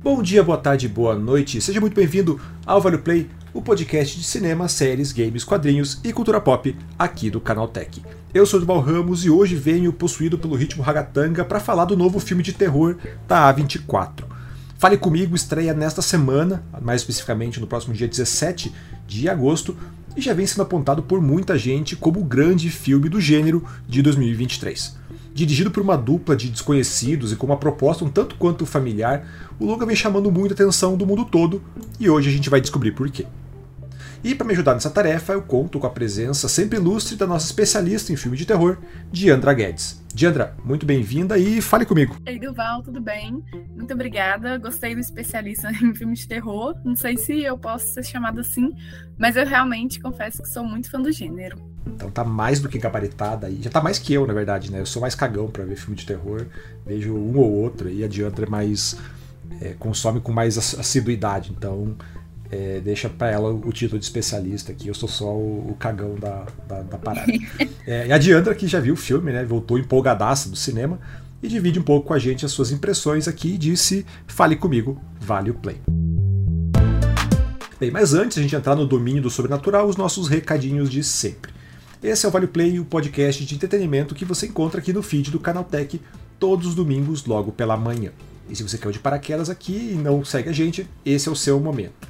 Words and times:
Bom 0.00 0.22
dia, 0.22 0.44
boa 0.44 0.56
tarde, 0.56 0.86
boa 0.86 1.18
noite. 1.18 1.60
Seja 1.60 1.80
muito 1.80 1.94
bem-vindo 1.94 2.40
ao 2.64 2.80
Vale 2.80 2.98
Play, 2.98 3.28
o 3.52 3.60
podcast 3.60 4.16
de 4.16 4.22
cinema, 4.22 4.68
séries, 4.68 5.10
games, 5.10 5.42
quadrinhos 5.42 6.00
e 6.04 6.12
cultura 6.12 6.40
pop 6.40 6.74
aqui 6.96 7.28
do 7.28 7.40
Canal 7.40 7.66
Tech. 7.66 8.00
Eu 8.32 8.46
sou 8.46 8.58
o 8.58 8.60
Duval 8.60 8.78
Ramos 8.78 9.24
e 9.24 9.30
hoje 9.30 9.56
venho 9.56 9.92
possuído 9.92 10.38
pelo 10.38 10.54
ritmo 10.54 10.84
ragatanga 10.84 11.44
para 11.44 11.58
falar 11.58 11.84
do 11.84 11.96
novo 11.96 12.20
filme 12.20 12.44
de 12.44 12.52
terror 12.52 12.96
da 13.26 13.52
A24. 13.52 14.22
Fale 14.78 14.96
Comigo 14.96 15.34
estreia 15.34 15.74
nesta 15.74 16.00
semana, 16.00 16.62
mais 16.80 17.00
especificamente 17.00 17.58
no 17.58 17.66
próximo 17.66 17.92
dia 17.92 18.06
17 18.06 18.72
de 19.04 19.28
agosto, 19.28 19.76
e 20.16 20.20
já 20.20 20.34
vem 20.34 20.46
sendo 20.46 20.62
apontado 20.62 21.02
por 21.02 21.20
muita 21.20 21.58
gente 21.58 21.96
como 21.96 22.20
o 22.20 22.24
grande 22.24 22.70
filme 22.70 23.08
do 23.08 23.20
gênero 23.20 23.64
de 23.88 24.02
2023. 24.02 24.96
Dirigido 25.32 25.70
por 25.70 25.82
uma 25.82 25.96
dupla 25.96 26.34
de 26.34 26.48
desconhecidos 26.48 27.32
e 27.32 27.36
com 27.36 27.46
uma 27.46 27.56
proposta 27.56 28.04
um 28.04 28.10
tanto 28.10 28.34
quanto 28.36 28.66
familiar, 28.66 29.26
o 29.58 29.66
longa 29.66 29.86
vem 29.86 29.94
chamando 29.94 30.32
muita 30.32 30.54
atenção 30.54 30.96
do 30.96 31.06
mundo 31.06 31.24
todo 31.24 31.62
e 32.00 32.10
hoje 32.10 32.28
a 32.28 32.32
gente 32.32 32.50
vai 32.50 32.60
descobrir 32.60 32.92
por 32.92 33.08
quê. 33.10 33.26
E 34.22 34.34
para 34.34 34.46
me 34.46 34.52
ajudar 34.52 34.74
nessa 34.74 34.90
tarefa, 34.90 35.32
eu 35.32 35.42
conto 35.42 35.78
com 35.78 35.86
a 35.86 35.90
presença 35.90 36.48
sempre 36.48 36.76
ilustre 36.76 37.16
da 37.16 37.26
nossa 37.26 37.46
especialista 37.46 38.12
em 38.12 38.16
filme 38.16 38.36
de 38.36 38.44
terror, 38.44 38.78
Diandra 39.12 39.52
Guedes. 39.54 40.02
Diandra, 40.12 40.56
muito 40.64 40.84
bem-vinda 40.84 41.38
e 41.38 41.62
fale 41.62 41.86
comigo. 41.86 42.16
Ei, 42.26 42.38
Duval, 42.38 42.82
tudo 42.82 43.00
bem? 43.00 43.44
Muito 43.76 43.94
obrigada. 43.94 44.58
Gostei 44.58 44.94
do 44.94 45.00
especialista 45.00 45.70
em 45.82 45.94
filme 45.94 46.14
de 46.14 46.26
terror. 46.26 46.74
Não 46.84 46.96
sei 46.96 47.16
se 47.16 47.44
eu 47.44 47.56
posso 47.56 47.94
ser 47.94 48.04
chamada 48.04 48.40
assim, 48.40 48.74
mas 49.16 49.36
eu 49.36 49.46
realmente 49.46 50.00
confesso 50.00 50.42
que 50.42 50.48
sou 50.48 50.64
muito 50.64 50.90
fã 50.90 51.00
do 51.00 51.12
gênero. 51.12 51.56
Então 51.86 52.10
tá 52.10 52.24
mais 52.24 52.58
do 52.58 52.68
que 52.68 52.78
gabaritada 52.78 53.46
aí. 53.46 53.62
Já 53.62 53.70
tá 53.70 53.80
mais 53.80 54.00
que 54.00 54.12
eu, 54.12 54.26
na 54.26 54.34
verdade, 54.34 54.72
né? 54.72 54.80
Eu 54.80 54.86
sou 54.86 55.00
mais 55.00 55.14
cagão 55.14 55.48
para 55.48 55.64
ver 55.64 55.76
filme 55.76 55.94
de 55.94 56.04
terror. 56.04 56.46
Vejo 56.84 57.14
um 57.14 57.38
ou 57.38 57.52
outro 57.52 57.88
e 57.88 58.02
a 58.02 58.08
Diandra 58.08 58.46
é 58.46 58.50
mais. 58.50 58.96
É, 59.60 59.74
consome 59.78 60.20
com 60.20 60.32
mais 60.32 60.58
assiduidade. 60.58 61.52
Então 61.56 61.96
é, 62.50 62.80
deixa 62.80 63.08
para 63.08 63.30
ela 63.30 63.50
o 63.50 63.72
título 63.72 63.98
de 63.98 64.04
especialista 64.04 64.72
aqui, 64.72 64.88
eu 64.88 64.94
sou 64.94 65.08
só 65.08 65.26
o, 65.26 65.70
o 65.70 65.76
cagão 65.78 66.14
da, 66.14 66.46
da, 66.66 66.82
da 66.82 66.98
parada. 66.98 67.30
é, 67.86 68.06
e 68.06 68.12
a 68.12 68.18
Diandra, 68.18 68.54
que 68.54 68.66
já 68.66 68.80
viu 68.80 68.94
o 68.94 68.96
filme, 68.96 69.32
né, 69.32 69.44
voltou 69.44 69.78
empolgadaça 69.78 70.48
do 70.48 70.56
cinema, 70.56 70.98
e 71.42 71.48
divide 71.48 71.78
um 71.78 71.82
pouco 71.82 72.08
com 72.08 72.14
a 72.14 72.18
gente 72.18 72.44
as 72.44 72.52
suas 72.52 72.72
impressões 72.72 73.28
aqui 73.28 73.54
e 73.54 73.58
disse: 73.58 74.04
fale 74.26 74.56
comigo, 74.56 75.00
vale 75.20 75.50
o 75.50 75.54
play. 75.54 75.80
Bem, 77.78 77.92
mas 77.92 78.12
antes 78.12 78.34
de 78.34 78.40
a 78.40 78.42
gente 78.42 78.56
entrar 78.56 78.74
no 78.74 78.84
domínio 78.84 79.22
do 79.22 79.30
sobrenatural, 79.30 79.86
os 79.86 79.96
nossos 79.96 80.26
recadinhos 80.26 80.90
de 80.90 81.04
sempre. 81.04 81.52
Esse 82.02 82.26
é 82.26 82.28
o 82.28 82.32
Vale 82.32 82.46
Play, 82.46 82.78
o 82.78 82.84
podcast 82.84 83.44
de 83.44 83.54
entretenimento 83.54 84.14
que 84.14 84.24
você 84.24 84.46
encontra 84.46 84.80
aqui 84.80 84.92
no 84.92 85.02
feed 85.02 85.30
do 85.30 85.38
Canal 85.38 85.64
Tech 85.64 86.00
todos 86.40 86.66
os 86.66 86.74
domingos, 86.74 87.24
logo 87.24 87.52
pela 87.52 87.76
manhã. 87.76 88.10
E 88.48 88.56
se 88.56 88.62
você 88.62 88.78
caiu 88.78 88.92
de 88.92 88.98
paraquedas 88.98 89.50
aqui 89.50 89.92
e 89.92 89.94
não 89.94 90.24
segue 90.24 90.48
a 90.48 90.52
gente, 90.52 90.88
esse 91.04 91.28
é 91.28 91.32
o 91.32 91.36
seu 91.36 91.60
momento. 91.60 92.08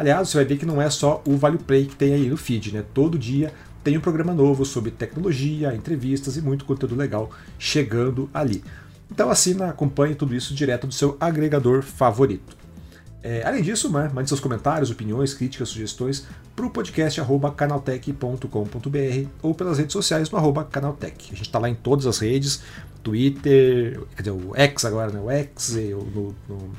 Aliás, 0.00 0.30
você 0.30 0.38
vai 0.38 0.46
ver 0.46 0.56
que 0.56 0.64
não 0.64 0.80
é 0.80 0.88
só 0.88 1.22
o 1.26 1.36
Vale 1.36 1.58
Play 1.58 1.84
que 1.84 1.94
tem 1.94 2.14
aí 2.14 2.26
no 2.26 2.36
feed, 2.38 2.72
né? 2.72 2.82
Todo 2.94 3.18
dia 3.18 3.52
tem 3.84 3.98
um 3.98 4.00
programa 4.00 4.32
novo 4.32 4.64
sobre 4.64 4.90
tecnologia, 4.90 5.74
entrevistas 5.74 6.38
e 6.38 6.40
muito 6.40 6.64
conteúdo 6.64 6.96
legal 6.96 7.30
chegando 7.58 8.30
ali. 8.32 8.64
Então 9.12 9.28
assina, 9.28 9.68
acompanhe 9.68 10.14
tudo 10.14 10.34
isso 10.34 10.54
direto 10.54 10.86
do 10.86 10.94
seu 10.94 11.18
agregador 11.20 11.82
favorito. 11.82 12.56
É, 13.22 13.42
além 13.44 13.62
disso, 13.62 13.92
né, 13.92 14.10
mande 14.14 14.30
seus 14.30 14.40
comentários, 14.40 14.90
opiniões, 14.90 15.34
críticas, 15.34 15.68
sugestões 15.68 16.26
para 16.56 16.64
o 16.64 16.70
podcast 16.70 17.20
canaltech.com.br 17.54 19.28
ou 19.42 19.54
pelas 19.54 19.76
redes 19.76 19.92
sociais 19.92 20.30
no 20.30 20.38
arroba 20.38 20.64
canaltech. 20.64 21.26
A 21.26 21.34
gente 21.34 21.42
está 21.42 21.58
lá 21.58 21.68
em 21.68 21.74
todas 21.74 22.06
as 22.06 22.20
redes, 22.20 22.62
Twitter, 23.02 24.00
quer 24.16 24.22
dizer, 24.22 24.30
o 24.30 24.56
X 24.56 24.82
agora, 24.86 25.12
né, 25.12 25.20
o 25.20 25.30
X, 25.30 25.76
no, 26.14 26.34
no 26.48 26.70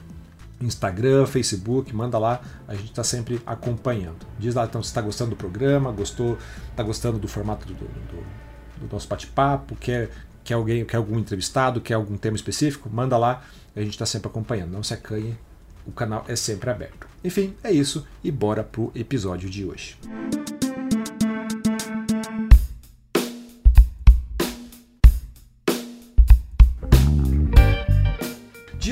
Instagram, 0.66 1.26
Facebook, 1.26 1.94
manda 1.96 2.18
lá, 2.18 2.42
a 2.68 2.76
gente 2.76 2.90
está 2.90 3.04
sempre 3.04 3.42
acompanhando. 3.46 4.26
Diz 4.40 4.56
lá 4.56 4.66
então 4.66 4.82
se 4.82 4.90
está 4.90 5.02
gostando 5.02 5.32
do 5.32 5.36
programa, 5.36 5.92
gostou, 5.92 6.38
está 6.70 6.84
gostando 6.84 7.20
do 7.20 7.28
formato 7.28 7.66
do, 7.66 7.74
do, 7.74 8.82
do 8.82 8.92
nosso 8.92 9.08
bate-papo, 9.08 9.76
quer, 9.76 10.10
quer 10.44 10.54
alguém, 10.56 10.86
quer 10.86 10.98
algum 10.98 11.18
entrevistado, 11.18 11.82
quer 11.82 11.96
algum 11.96 12.18
tema 12.18 12.36
específico, 12.36 12.90
manda 12.92 13.18
lá, 13.18 13.44
a 13.76 13.80
gente 13.82 13.92
está 13.92 14.06
sempre 14.06 14.28
acompanhando. 14.28 14.72
Não 14.72 14.84
se 14.84 14.94
acanhe, 14.94 15.38
o 15.86 15.92
canal 15.92 16.26
é 16.28 16.36
sempre 16.36 16.70
aberto. 16.70 17.08
Enfim, 17.24 17.56
é 17.64 17.72
isso 17.72 18.06
e 18.24 18.32
bora 18.32 18.64
pro 18.64 18.92
episódio 18.96 19.50
de 19.50 19.66
hoje. 19.66 19.98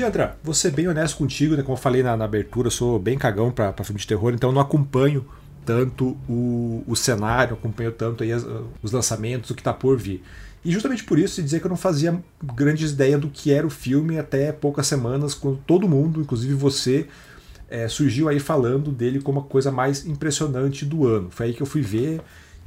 Diandra, 0.00 0.38
vou 0.42 0.54
ser 0.54 0.70
bem 0.70 0.88
honesto 0.88 1.18
contigo, 1.18 1.54
né? 1.54 1.62
Como 1.62 1.74
eu 1.74 1.80
falei 1.80 2.02
na, 2.02 2.16
na 2.16 2.24
abertura, 2.24 2.68
eu 2.68 2.70
sou 2.70 2.98
bem 2.98 3.18
cagão 3.18 3.52
pra 3.52 3.74
filme 3.84 4.00
de 4.00 4.06
terror, 4.06 4.32
então 4.32 4.50
não 4.50 4.58
acompanho 4.58 5.26
tanto 5.62 6.16
o, 6.26 6.82
o 6.86 6.96
cenário, 6.96 7.52
acompanho 7.52 7.92
tanto 7.92 8.24
aí 8.24 8.32
as, 8.32 8.46
os 8.82 8.92
lançamentos, 8.92 9.50
o 9.50 9.54
que 9.54 9.62
tá 9.62 9.74
por 9.74 9.98
vir. 9.98 10.22
E 10.64 10.72
justamente 10.72 11.04
por 11.04 11.18
isso, 11.18 11.42
dizer 11.42 11.60
que 11.60 11.66
eu 11.66 11.68
não 11.68 11.76
fazia 11.76 12.18
grandes 12.42 12.92
ideia 12.92 13.18
do 13.18 13.28
que 13.28 13.52
era 13.52 13.66
o 13.66 13.70
filme 13.70 14.18
até 14.18 14.50
poucas 14.52 14.86
semanas, 14.86 15.34
quando 15.34 15.58
todo 15.66 15.86
mundo, 15.86 16.22
inclusive 16.22 16.54
você, 16.54 17.06
é, 17.68 17.86
surgiu 17.86 18.26
aí 18.26 18.40
falando 18.40 18.90
dele 18.90 19.20
como 19.20 19.40
a 19.40 19.42
coisa 19.42 19.70
mais 19.70 20.06
impressionante 20.06 20.86
do 20.86 21.06
ano. 21.06 21.28
Foi 21.30 21.46
aí 21.46 21.52
que 21.52 21.60
eu 21.60 21.66
fui 21.66 21.82
ver 21.82 22.22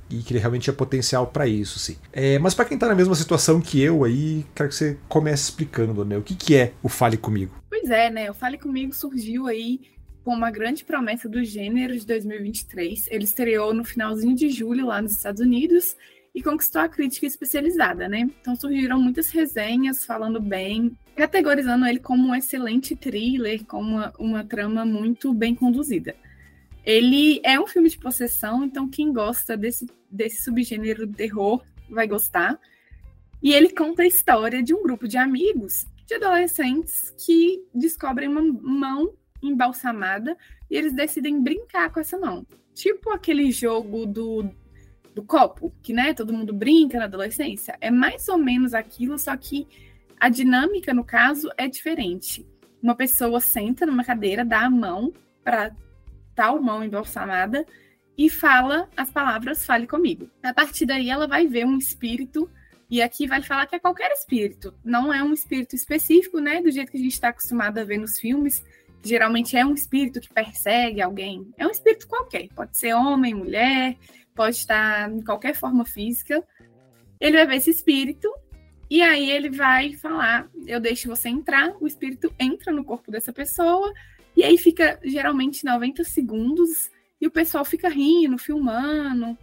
e 0.09 0.21
que 0.21 0.33
ele 0.33 0.39
realmente 0.39 0.63
tinha 0.63 0.73
potencial 0.73 1.27
para 1.27 1.47
isso, 1.47 1.79
sim. 1.79 1.97
É, 2.11 2.37
mas 2.39 2.53
para 2.53 2.65
quem 2.65 2.77
tá 2.77 2.87
na 2.87 2.95
mesma 2.95 3.15
situação 3.15 3.59
que 3.59 3.81
eu 3.81 4.03
aí, 4.03 4.45
quero 4.53 4.69
que 4.69 4.75
você 4.75 4.97
comece 5.07 5.43
explicando, 5.43 6.05
né? 6.05 6.17
O 6.17 6.21
que, 6.21 6.35
que 6.35 6.55
é 6.55 6.73
o 6.81 6.89
Fale 6.89 7.17
Comigo? 7.17 7.53
Pois 7.69 7.89
é, 7.89 8.09
né? 8.09 8.29
O 8.29 8.33
Fale 8.33 8.57
Comigo 8.57 8.93
surgiu 8.93 9.47
aí 9.47 9.81
com 10.23 10.33
uma 10.33 10.51
grande 10.51 10.85
promessa 10.85 11.27
do 11.27 11.43
gênero 11.43 11.97
de 11.97 12.05
2023. 12.05 13.07
Ele 13.09 13.23
estreou 13.23 13.73
no 13.73 13.83
finalzinho 13.83 14.35
de 14.35 14.49
julho 14.49 14.85
lá 14.87 15.01
nos 15.01 15.11
Estados 15.11 15.41
Unidos 15.41 15.95
e 16.33 16.41
conquistou 16.41 16.81
a 16.81 16.89
crítica 16.89 17.27
especializada, 17.27 18.07
né? 18.07 18.27
Então 18.41 18.55
surgiram 18.55 18.99
muitas 18.99 19.29
resenhas 19.29 20.03
falando 20.03 20.39
bem, 20.39 20.97
categorizando 21.15 21.85
ele 21.85 21.99
como 21.99 22.29
um 22.29 22.35
excelente 22.35 22.95
thriller, 22.95 23.63
com 23.65 23.81
uma, 23.81 24.13
uma 24.17 24.43
trama 24.43 24.83
muito 24.83 25.33
bem 25.33 25.53
conduzida. 25.53 26.15
Ele 26.85 27.39
é 27.43 27.59
um 27.59 27.67
filme 27.67 27.89
de 27.89 27.97
possessão, 27.97 28.63
então 28.63 28.89
quem 28.89 29.13
gosta 29.13 29.55
desse, 29.55 29.87
desse 30.09 30.43
subgênero 30.43 31.07
de 31.07 31.13
terror 31.13 31.63
vai 31.89 32.07
gostar. 32.07 32.59
E 33.41 33.53
ele 33.53 33.69
conta 33.69 34.03
a 34.03 34.07
história 34.07 34.61
de 34.61 34.73
um 34.73 34.83
grupo 34.83 35.07
de 35.07 35.17
amigos, 35.17 35.85
de 36.05 36.15
adolescentes, 36.15 37.13
que 37.25 37.63
descobrem 37.73 38.29
uma 38.29 38.41
mão 38.41 39.13
embalsamada 39.41 40.37
e 40.69 40.75
eles 40.75 40.93
decidem 40.93 41.41
brincar 41.41 41.91
com 41.91 41.99
essa 41.99 42.17
mão. 42.17 42.45
Tipo 42.73 43.11
aquele 43.11 43.51
jogo 43.51 44.05
do, 44.05 44.49
do 45.13 45.23
copo, 45.23 45.73
que 45.81 45.93
né, 45.93 46.13
todo 46.13 46.33
mundo 46.33 46.53
brinca 46.53 46.97
na 46.97 47.05
adolescência. 47.05 47.77
É 47.79 47.91
mais 47.91 48.27
ou 48.27 48.37
menos 48.37 48.73
aquilo, 48.73 49.17
só 49.17 49.35
que 49.37 49.67
a 50.19 50.29
dinâmica, 50.29 50.93
no 50.93 51.03
caso, 51.03 51.49
é 51.57 51.67
diferente. 51.67 52.45
Uma 52.81 52.95
pessoa 52.95 53.39
senta 53.39 53.85
numa 53.85 54.03
cadeira, 54.03 54.43
dá 54.43 54.65
a 54.65 54.69
mão 54.69 55.13
para 55.43 55.75
tal 56.35 56.61
mão 56.61 56.83
embalsamada 56.83 57.65
e 58.17 58.29
fala 58.29 58.89
as 58.95 59.09
palavras 59.09 59.65
fale 59.65 59.87
comigo. 59.87 60.29
A 60.41 60.53
partir 60.53 60.85
daí 60.85 61.09
ela 61.09 61.27
vai 61.27 61.47
ver 61.47 61.65
um 61.65 61.77
espírito 61.77 62.49
e 62.89 63.01
aqui 63.01 63.25
vai 63.25 63.41
falar 63.41 63.65
que 63.65 63.75
é 63.75 63.79
qualquer 63.79 64.11
espírito, 64.11 64.73
não 64.83 65.11
é 65.11 65.23
um 65.23 65.33
espírito 65.33 65.75
específico, 65.75 66.39
né, 66.39 66.61
do 66.61 66.69
jeito 66.69 66.91
que 66.91 66.97
a 66.97 67.01
gente 67.01 67.13
está 67.13 67.29
acostumado 67.29 67.79
a 67.79 67.83
ver 67.83 67.97
nos 67.97 68.19
filmes, 68.19 68.63
geralmente 69.01 69.57
é 69.57 69.65
um 69.65 69.73
espírito 69.73 70.21
que 70.21 70.31
persegue 70.31 71.01
alguém. 71.01 71.51
É 71.57 71.65
um 71.65 71.71
espírito 71.71 72.07
qualquer, 72.07 72.47
pode 72.49 72.77
ser 72.77 72.93
homem, 72.93 73.33
mulher, 73.33 73.97
pode 74.35 74.57
estar 74.57 75.11
em 75.11 75.21
qualquer 75.21 75.55
forma 75.55 75.85
física. 75.85 76.43
Ele 77.19 77.37
vai 77.37 77.47
ver 77.47 77.55
esse 77.55 77.69
espírito 77.69 78.31
e 78.89 79.01
aí 79.01 79.31
ele 79.31 79.49
vai 79.49 79.93
falar: 79.93 80.47
Eu 80.65 80.79
deixo 80.79 81.07
você 81.07 81.29
entrar. 81.29 81.73
O 81.79 81.87
espírito 81.87 82.33
entra 82.39 82.71
no 82.71 82.83
corpo 82.83 83.11
dessa 83.11 83.33
pessoa 83.33 83.91
e 84.35 84.43
aí 84.43 84.57
fica 84.57 84.99
geralmente 85.03 85.63
90 85.63 86.03
segundos 86.03 86.89
e 87.21 87.27
o 87.27 87.31
pessoal 87.31 87.63
fica 87.63 87.89
rindo, 87.89 88.37
filmando. 88.37 89.37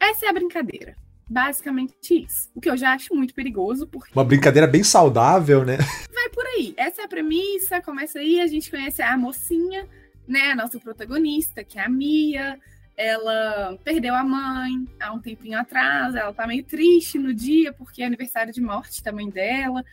Essa 0.00 0.26
é 0.26 0.28
a 0.28 0.32
brincadeira. 0.32 0.96
Basicamente 1.28 2.24
isso. 2.24 2.50
O 2.54 2.60
que 2.60 2.70
eu 2.70 2.76
já 2.76 2.92
acho 2.92 3.14
muito 3.14 3.34
perigoso. 3.34 3.86
Porque... 3.86 4.12
Uma 4.14 4.24
brincadeira 4.24 4.66
bem 4.66 4.84
saudável, 4.84 5.64
né? 5.64 5.76
Vai 6.12 6.28
por 6.30 6.46
aí. 6.46 6.74
Essa 6.76 7.02
é 7.02 7.04
a 7.04 7.08
premissa. 7.08 7.82
Começa 7.82 8.20
aí, 8.20 8.40
a 8.40 8.46
gente 8.46 8.70
conhece 8.70 9.02
a 9.02 9.16
mocinha, 9.16 9.88
né? 10.26 10.52
A 10.52 10.56
nossa 10.56 10.78
protagonista, 10.78 11.64
que 11.64 11.78
é 11.78 11.84
a 11.84 11.88
Mia. 11.88 12.58
Ela 12.96 13.76
perdeu 13.84 14.14
a 14.14 14.24
mãe 14.24 14.88
há 15.00 15.12
um 15.12 15.20
tempinho 15.20 15.58
atrás. 15.58 16.14
Ela 16.14 16.32
tá 16.32 16.46
meio 16.46 16.64
triste 16.64 17.18
no 17.18 17.34
dia, 17.34 17.72
porque 17.72 18.02
é 18.02 18.06
aniversário 18.06 18.52
de 18.52 18.60
morte 18.60 19.02
da 19.02 19.12
mãe 19.12 19.28
dela. 19.28 19.84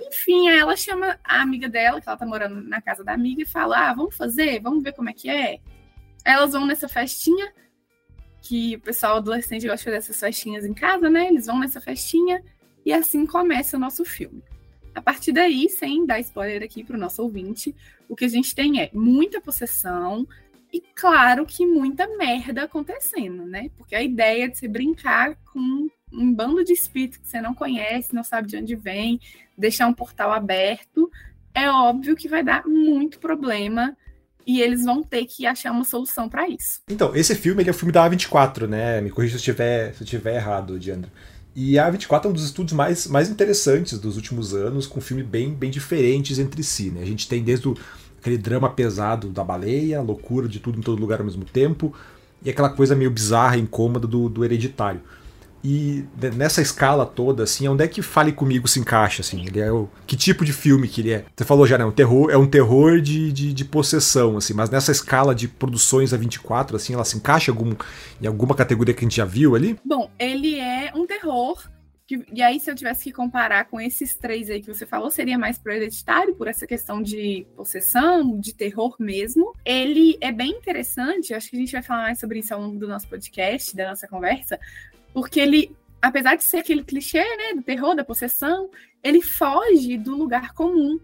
Enfim, 0.00 0.48
ela 0.48 0.76
chama 0.76 1.18
a 1.24 1.42
amiga 1.42 1.68
dela, 1.68 2.00
que 2.00 2.08
ela 2.08 2.16
tá 2.16 2.26
morando 2.26 2.60
na 2.62 2.80
casa 2.80 3.02
da 3.02 3.12
amiga, 3.12 3.42
e 3.42 3.46
fala: 3.46 3.90
Ah, 3.90 3.94
vamos 3.94 4.16
fazer, 4.16 4.60
vamos 4.60 4.82
ver 4.82 4.92
como 4.92 5.10
é 5.10 5.12
que 5.12 5.28
é. 5.28 5.58
Elas 6.24 6.52
vão 6.52 6.66
nessa 6.66 6.88
festinha, 6.88 7.52
que 8.40 8.76
o 8.76 8.80
pessoal 8.80 9.16
adolescente 9.16 9.66
gosta 9.66 9.78
de 9.78 9.84
fazer 9.84 9.96
essas 9.96 10.20
festinhas 10.20 10.64
em 10.64 10.74
casa, 10.74 11.10
né? 11.10 11.28
Eles 11.28 11.46
vão 11.46 11.58
nessa 11.58 11.80
festinha 11.80 12.42
e 12.84 12.92
assim 12.92 13.26
começa 13.26 13.76
o 13.76 13.80
nosso 13.80 14.04
filme. 14.04 14.42
A 14.94 15.02
partir 15.02 15.32
daí, 15.32 15.68
sem 15.68 16.06
dar 16.06 16.18
spoiler 16.20 16.62
aqui 16.62 16.82
para 16.82 16.96
o 16.96 17.00
nosso 17.00 17.22
ouvinte, 17.22 17.74
o 18.08 18.16
que 18.16 18.24
a 18.24 18.28
gente 18.28 18.54
tem 18.54 18.80
é 18.80 18.90
muita 18.92 19.40
possessão 19.40 20.26
e, 20.72 20.80
claro, 20.80 21.46
que 21.46 21.66
muita 21.66 22.06
merda 22.16 22.64
acontecendo, 22.64 23.44
né? 23.46 23.70
Porque 23.76 23.94
a 23.94 24.02
ideia 24.02 24.48
de 24.48 24.58
você 24.58 24.68
brincar 24.68 25.36
com 25.52 25.88
um 26.12 26.32
bando 26.32 26.64
de 26.64 26.72
espíritos 26.72 27.18
que 27.18 27.28
você 27.28 27.40
não 27.40 27.54
conhece, 27.54 28.14
não 28.14 28.24
sabe 28.24 28.48
de 28.48 28.56
onde 28.56 28.74
vem, 28.74 29.20
deixar 29.56 29.86
um 29.86 29.94
portal 29.94 30.32
aberto, 30.32 31.10
é 31.54 31.68
óbvio 31.70 32.16
que 32.16 32.28
vai 32.28 32.42
dar 32.42 32.66
muito 32.66 33.18
problema 33.18 33.96
e 34.46 34.62
eles 34.62 34.84
vão 34.84 35.02
ter 35.02 35.26
que 35.26 35.46
achar 35.46 35.72
uma 35.72 35.84
solução 35.84 36.28
para 36.28 36.48
isso. 36.48 36.80
Então, 36.88 37.14
esse 37.14 37.34
filme 37.34 37.62
ele 37.62 37.70
é 37.70 37.72
o 37.72 37.74
filme 37.74 37.92
da 37.92 38.08
A24, 38.08 38.66
né? 38.66 39.00
Me 39.00 39.10
corrija 39.10 39.32
se 39.32 39.36
eu 39.36 39.52
estiver, 39.52 39.92
se 39.92 40.02
eu 40.02 40.04
estiver 40.04 40.36
errado, 40.36 40.78
Diandra. 40.78 41.12
E 41.54 41.78
a 41.78 41.90
A24 41.90 42.24
é 42.24 42.28
um 42.28 42.32
dos 42.32 42.44
estudos 42.44 42.72
mais, 42.72 43.06
mais 43.08 43.28
interessantes 43.28 43.98
dos 43.98 44.16
últimos 44.16 44.54
anos, 44.54 44.86
com 44.86 45.00
um 45.00 45.02
filme 45.02 45.22
bem, 45.22 45.52
bem 45.52 45.70
diferentes 45.70 46.38
entre 46.38 46.62
si. 46.62 46.90
Né? 46.90 47.02
A 47.02 47.04
gente 47.04 47.28
tem 47.28 47.42
desde 47.42 47.68
o, 47.68 47.76
aquele 48.18 48.38
drama 48.38 48.70
pesado 48.70 49.28
da 49.28 49.42
baleia, 49.42 50.00
loucura 50.00 50.48
de 50.48 50.60
tudo 50.60 50.78
em 50.78 50.82
todo 50.82 51.00
lugar 51.00 51.18
ao 51.18 51.24
mesmo 51.26 51.44
tempo, 51.44 51.92
e 52.42 52.48
aquela 52.48 52.70
coisa 52.70 52.94
meio 52.94 53.10
bizarra, 53.10 53.58
incômoda 53.58 54.06
do, 54.06 54.28
do 54.28 54.44
hereditário. 54.44 55.00
E 55.62 56.04
nessa 56.34 56.62
escala 56.62 57.04
toda, 57.04 57.42
assim, 57.42 57.66
onde 57.68 57.84
é 57.84 57.88
que 57.88 58.02
Fale 58.02 58.32
Comigo 58.32 58.68
se 58.68 58.78
encaixa, 58.78 59.22
assim? 59.22 59.44
Ele 59.46 59.60
é 59.60 59.72
o... 59.72 59.88
Que 60.06 60.16
tipo 60.16 60.44
de 60.44 60.52
filme 60.52 60.88
que 60.88 61.00
ele 61.00 61.12
é? 61.12 61.24
Você 61.36 61.44
falou 61.44 61.66
já, 61.66 61.76
né? 61.76 61.84
Um 61.84 61.90
terror, 61.90 62.30
é 62.30 62.36
um 62.36 62.46
terror 62.46 63.00
de, 63.00 63.32
de, 63.32 63.52
de 63.52 63.64
possessão, 63.64 64.36
assim, 64.36 64.54
mas 64.54 64.70
nessa 64.70 64.92
escala 64.92 65.34
de 65.34 65.48
produções 65.48 66.12
a 66.12 66.16
24, 66.16 66.76
assim, 66.76 66.94
ela 66.94 67.04
se 67.04 67.16
encaixa 67.16 67.50
algum, 67.50 67.74
em 68.20 68.26
alguma 68.26 68.54
categoria 68.54 68.94
que 68.94 69.04
a 69.04 69.08
gente 69.08 69.16
já 69.16 69.24
viu 69.24 69.54
ali? 69.54 69.78
Bom, 69.84 70.10
ele 70.18 70.58
é 70.58 70.92
um 70.94 71.06
terror 71.06 71.58
que, 72.08 72.24
e 72.32 72.40
aí, 72.40 72.58
se 72.58 72.70
eu 72.70 72.74
tivesse 72.74 73.04
que 73.04 73.12
comparar 73.12 73.66
com 73.66 73.78
esses 73.78 74.14
três 74.14 74.48
aí 74.48 74.62
que 74.62 74.66
você 74.66 74.86
falou, 74.86 75.10
seria 75.10 75.38
mais 75.38 75.58
pro 75.58 75.74
hereditário, 75.74 76.34
por 76.34 76.48
essa 76.48 76.66
questão 76.66 77.02
de 77.02 77.46
possessão, 77.54 78.40
de 78.40 78.54
terror 78.54 78.96
mesmo. 78.98 79.52
Ele 79.62 80.16
é 80.18 80.32
bem 80.32 80.52
interessante, 80.52 81.34
acho 81.34 81.50
que 81.50 81.56
a 81.56 81.60
gente 81.60 81.72
vai 81.72 81.82
falar 81.82 82.04
mais 82.04 82.18
sobre 82.18 82.38
isso 82.38 82.54
ao 82.54 82.62
longo 82.62 82.78
do 82.78 82.88
nosso 82.88 83.06
podcast, 83.06 83.76
da 83.76 83.90
nossa 83.90 84.08
conversa, 84.08 84.58
porque 85.12 85.38
ele, 85.38 85.76
apesar 86.00 86.34
de 86.34 86.44
ser 86.44 86.56
aquele 86.56 86.82
clichê, 86.82 87.22
né, 87.36 87.52
do 87.54 87.62
terror, 87.62 87.94
da 87.94 88.02
possessão, 88.02 88.70
ele 89.04 89.20
foge 89.20 89.98
do 89.98 90.16
lugar 90.16 90.54
comum 90.54 90.98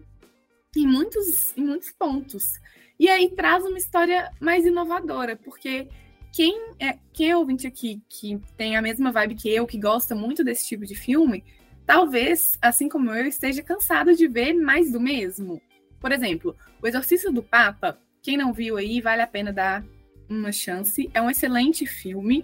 em 0.75 0.87
muitos, 0.87 1.55
em 1.55 1.63
muitos 1.63 1.91
pontos. 1.91 2.53
E 2.99 3.07
aí 3.07 3.29
traz 3.29 3.63
uma 3.63 3.77
história 3.77 4.31
mais 4.39 4.65
inovadora, 4.65 5.35
porque 5.35 5.87
quem 6.35 6.73
é, 6.81 6.97
quem 7.13 7.31
é 7.31 7.37
ouvinte 7.37 7.65
aqui 7.65 8.01
que 8.09 8.37
tem 8.57 8.75
a 8.75 8.81
mesma 8.81 9.09
vibe 9.09 9.35
que 9.35 9.49
eu, 9.49 9.65
que 9.65 9.79
gosta 9.79 10.13
muito 10.13 10.43
desse 10.43 10.67
tipo 10.67 10.85
de 10.85 10.93
filme, 10.93 11.45
talvez, 11.85 12.57
assim 12.61 12.89
como 12.89 13.09
eu, 13.09 13.25
esteja 13.25 13.63
cansado 13.63 14.13
de 14.13 14.27
ver 14.27 14.53
mais 14.53 14.91
do 14.91 14.99
mesmo. 14.99 15.61
Por 15.97 16.11
exemplo, 16.11 16.53
O 16.81 16.87
Exorcista 16.87 17.31
do 17.31 17.41
Papa, 17.41 17.97
quem 18.21 18.35
não 18.35 18.51
viu 18.51 18.75
aí, 18.75 18.99
vale 18.99 19.21
a 19.21 19.27
pena 19.27 19.53
dar 19.53 19.81
uma 20.27 20.51
chance. 20.51 21.09
É 21.13 21.21
um 21.21 21.29
excelente 21.29 21.85
filme. 21.85 22.43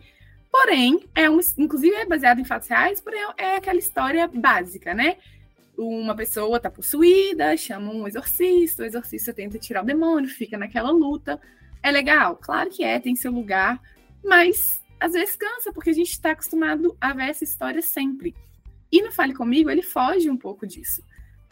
Porém, 0.49 1.01
é 1.13 1.29
um, 1.29 1.41
inclusive 1.57 1.93
é 1.93 2.05
baseado 2.05 2.39
em 2.39 2.45
fatos 2.45 2.69
reais, 2.69 3.01
porém 3.01 3.19
é 3.37 3.57
aquela 3.57 3.77
história 3.77 4.25
básica, 4.25 4.93
né? 4.93 5.17
Uma 5.77 6.15
pessoa 6.15 6.61
tá 6.61 6.71
possuída, 6.71 7.57
chama 7.57 7.91
um 7.91 8.07
exorcista, 8.07 8.83
o 8.83 8.85
exorcista 8.85 9.33
tenta 9.33 9.59
tirar 9.59 9.83
o 9.83 9.85
demônio, 9.85 10.29
fica 10.29 10.57
naquela 10.57 10.91
luta. 10.91 11.41
É 11.83 11.91
legal? 11.91 12.37
Claro 12.37 12.69
que 12.69 12.83
é, 12.83 12.99
tem 12.99 13.15
seu 13.15 13.31
lugar, 13.31 13.81
mas 14.23 14.81
às 14.99 15.13
vezes 15.13 15.35
cansa, 15.35 15.73
porque 15.73 15.89
a 15.89 15.93
gente 15.93 16.11
está 16.11 16.31
acostumado 16.31 16.95
a 17.01 17.13
ver 17.13 17.29
essa 17.29 17.43
história 17.43 17.81
sempre. 17.81 18.35
E 18.91 19.01
no 19.01 19.11
Fale 19.11 19.33
Comigo, 19.33 19.69
ele 19.69 19.81
foge 19.81 20.29
um 20.29 20.37
pouco 20.37 20.67
disso. 20.67 21.03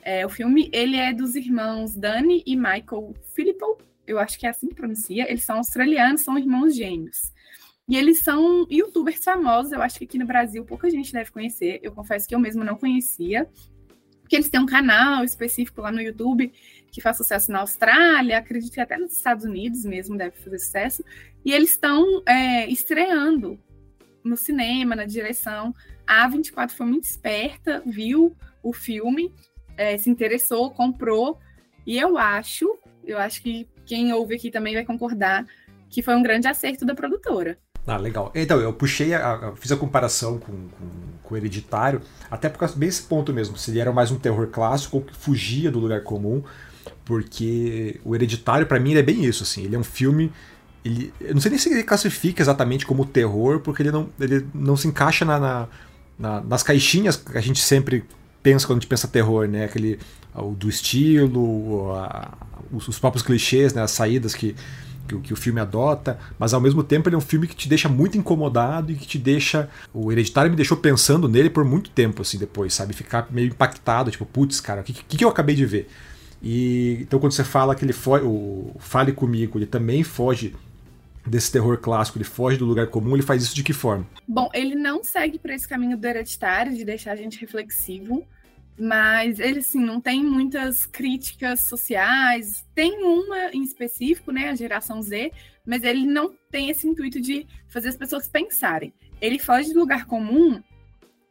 É, 0.01 0.25
o 0.25 0.29
filme, 0.29 0.69
ele 0.71 0.95
é 0.95 1.13
dos 1.13 1.35
irmãos 1.35 1.95
Dani 1.95 2.43
e 2.45 2.55
Michael 2.55 3.13
Filippo, 3.33 3.77
eu 4.05 4.19
acho 4.19 4.39
que 4.39 4.45
é 4.45 4.49
assim 4.49 4.67
que 4.67 4.75
pronuncia, 4.75 5.29
eles 5.29 5.43
são 5.43 5.57
australianos, 5.57 6.21
são 6.21 6.37
irmãos 6.37 6.75
gêmeos. 6.75 7.33
E 7.87 7.97
eles 7.97 8.19
são 8.23 8.67
youtubers 8.69 9.23
famosos, 9.23 9.71
eu 9.71 9.81
acho 9.81 9.97
que 9.97 10.05
aqui 10.05 10.19
no 10.19 10.25
Brasil 10.27 10.63
pouca 10.63 10.89
gente 10.91 11.11
deve 11.11 11.31
conhecer. 11.31 11.79
Eu 11.81 11.91
confesso 11.91 12.27
que 12.27 12.35
eu 12.35 12.39
mesmo 12.39 12.63
não 12.63 12.75
conhecia. 12.75 13.49
Porque 14.21 14.35
eles 14.35 14.47
têm 14.47 14.59
um 14.59 14.65
canal 14.67 15.23
específico 15.23 15.81
lá 15.81 15.91
no 15.91 15.99
YouTube 15.99 16.53
que 16.91 17.01
faz 17.01 17.17
sucesso 17.17 17.51
na 17.51 17.59
Austrália, 17.59 18.37
acredito 18.37 18.73
que 18.73 18.81
até 18.81 18.97
nos 18.97 19.13
Estados 19.13 19.45
Unidos 19.45 19.83
mesmo 19.85 20.17
deve 20.17 20.37
fazer 20.37 20.59
sucesso. 20.59 21.03
E 21.45 21.51
eles 21.51 21.71
estão 21.71 22.21
é, 22.25 22.67
estreando 22.67 23.59
no 24.23 24.35
cinema, 24.35 24.95
na 24.95 25.05
direção. 25.05 25.73
A 26.05 26.29
A24 26.29 26.71
foi 26.71 26.85
muito 26.85 27.05
esperta, 27.05 27.81
viu 27.85 28.35
o 28.61 28.73
filme, 28.73 29.33
é, 29.77 29.97
se 29.97 30.09
interessou, 30.09 30.71
comprou. 30.71 31.39
E 31.85 31.97
eu 31.97 32.17
acho, 32.17 32.77
eu 33.05 33.17
acho 33.17 33.41
que 33.41 33.67
quem 33.85 34.13
ouve 34.13 34.35
aqui 34.35 34.51
também 34.51 34.73
vai 34.73 34.85
concordar, 34.85 35.45
que 35.89 36.03
foi 36.03 36.15
um 36.15 36.21
grande 36.21 36.47
acerto 36.47 36.85
da 36.85 36.93
produtora. 36.93 37.57
Ah, 37.87 37.97
legal. 37.97 38.31
Então, 38.35 38.59
eu 38.59 38.71
puxei, 38.71 39.13
a, 39.15 39.53
fiz 39.55 39.71
a 39.71 39.77
comparação 39.77 40.37
com, 40.37 40.51
com, 40.51 40.89
com, 41.23 41.33
o 41.33 41.37
Hereditário, 41.37 42.01
até 42.29 42.47
por 42.47 42.59
causa 42.59 42.77
desse 42.77 43.01
ponto 43.03 43.33
mesmo, 43.33 43.57
se 43.57 43.71
ele 43.71 43.79
era 43.79 43.91
mais 43.91 44.11
um 44.11 44.19
terror 44.19 44.47
clássico 44.47 44.97
ou 44.97 45.03
que 45.03 45.15
fugia 45.15 45.71
do 45.71 45.79
lugar 45.79 46.03
comum, 46.03 46.43
porque 47.05 47.99
o 48.03 48.15
Hereditário, 48.15 48.65
para 48.65 48.79
mim, 48.79 48.95
é 48.95 49.01
bem 49.01 49.25
isso, 49.25 49.43
assim, 49.43 49.63
ele 49.63 49.75
é 49.75 49.79
um 49.79 49.83
filme... 49.83 50.31
Ele, 50.83 51.13
eu 51.19 51.33
não 51.33 51.41
sei 51.41 51.51
nem 51.51 51.59
se 51.59 51.69
ele 51.69 51.83
classifica 51.83 52.41
exatamente 52.41 52.85
como 52.85 53.05
terror, 53.05 53.59
porque 53.59 53.81
ele 53.81 53.91
não, 53.91 54.09
ele 54.19 54.45
não 54.53 54.77
se 54.77 54.87
encaixa 54.87 55.25
na, 55.25 55.37
na, 55.37 55.67
na 56.17 56.41
nas 56.41 56.63
caixinhas 56.63 57.17
que 57.17 57.37
a 57.37 57.41
gente 57.41 57.59
sempre 57.59 58.05
pensa 58.41 58.65
quando 58.65 58.77
a 58.77 58.79
gente 58.79 58.89
pensa 58.89 59.05
terror, 59.05 59.45
né? 59.47 59.65
Aquele 59.65 59.99
o 60.35 60.53
do 60.53 60.69
estilo, 60.69 61.93
a, 61.93 62.37
os, 62.71 62.87
os 62.87 62.99
próprios 62.99 63.23
clichês, 63.23 63.73
né? 63.73 63.81
as 63.81 63.91
saídas 63.91 64.35
que, 64.35 64.55
que, 65.07 65.17
que, 65.19 65.33
o 65.33 65.35
filme 65.35 65.59
adota, 65.59 66.19
mas 66.37 66.53
ao 66.53 66.61
mesmo 66.61 66.83
tempo 66.83 67.09
ele 67.09 67.15
é 67.15 67.17
um 67.17 67.21
filme 67.21 67.47
que 67.47 67.55
te 67.55 67.67
deixa 67.67 67.89
muito 67.89 68.17
incomodado 68.17 68.91
e 68.91 68.95
que 68.95 69.07
te 69.07 69.17
deixa. 69.17 69.69
O 69.93 70.11
Hereditário 70.11 70.49
me 70.49 70.55
deixou 70.55 70.77
pensando 70.77 71.27
nele 71.27 71.49
por 71.49 71.65
muito 71.65 71.89
tempo, 71.89 72.21
assim, 72.21 72.37
depois, 72.37 72.73
sabe? 72.73 72.93
Ficar 72.93 73.27
meio 73.31 73.47
impactado, 73.47 74.11
tipo, 74.11 74.25
putz, 74.25 74.59
cara, 74.61 74.81
o 74.81 74.83
que, 74.83 74.93
que, 74.93 75.23
eu 75.23 75.29
acabei 75.29 75.55
de 75.55 75.65
ver? 75.65 75.89
E 76.41 76.99
então 77.01 77.19
quando 77.19 77.33
você 77.33 77.43
fala 77.43 77.75
que 77.75 77.83
ele 77.83 77.93
foge, 77.93 78.25
o 78.25 78.75
Fale 78.79 79.11
Comigo, 79.11 79.57
ele 79.57 79.65
também 79.65 80.03
foge 80.03 80.55
desse 81.25 81.51
terror 81.51 81.77
clássico, 81.77 82.17
ele 82.17 82.25
foge 82.25 82.57
do 82.57 82.65
lugar 82.65 82.87
comum, 82.87 83.13
ele 83.15 83.23
faz 83.23 83.43
isso 83.43 83.55
de 83.55 83.63
que 83.63 83.73
forma? 83.73 84.07
Bom, 84.27 84.49
ele 84.53 84.75
não 84.75 85.03
segue 85.03 85.37
para 85.37 85.53
esse 85.53 85.67
caminho 85.67 85.97
do 85.97 86.07
hereditário, 86.07 86.75
de 86.75 86.83
deixar 86.83 87.11
a 87.11 87.15
gente 87.15 87.39
reflexivo. 87.39 88.25
Mas 88.81 89.39
ele, 89.39 89.59
assim, 89.59 89.83
não 89.83 89.99
tem 89.99 90.23
muitas 90.23 90.85
críticas 90.85 91.61
sociais. 91.61 92.65
Tem 92.73 93.03
uma 93.03 93.51
em 93.51 93.61
específico, 93.61 94.31
né, 94.31 94.49
a 94.49 94.55
geração 94.55 95.01
Z, 95.01 95.33
mas 95.65 95.83
ele 95.83 96.05
não 96.05 96.33
tem 96.49 96.69
esse 96.69 96.87
intuito 96.87 97.19
de 97.19 97.45
fazer 97.67 97.89
as 97.89 97.97
pessoas 97.97 98.27
pensarem. 98.27 98.93
Ele 99.19 99.37
foge 99.37 99.73
do 99.73 99.79
lugar 99.79 100.05
comum 100.05 100.63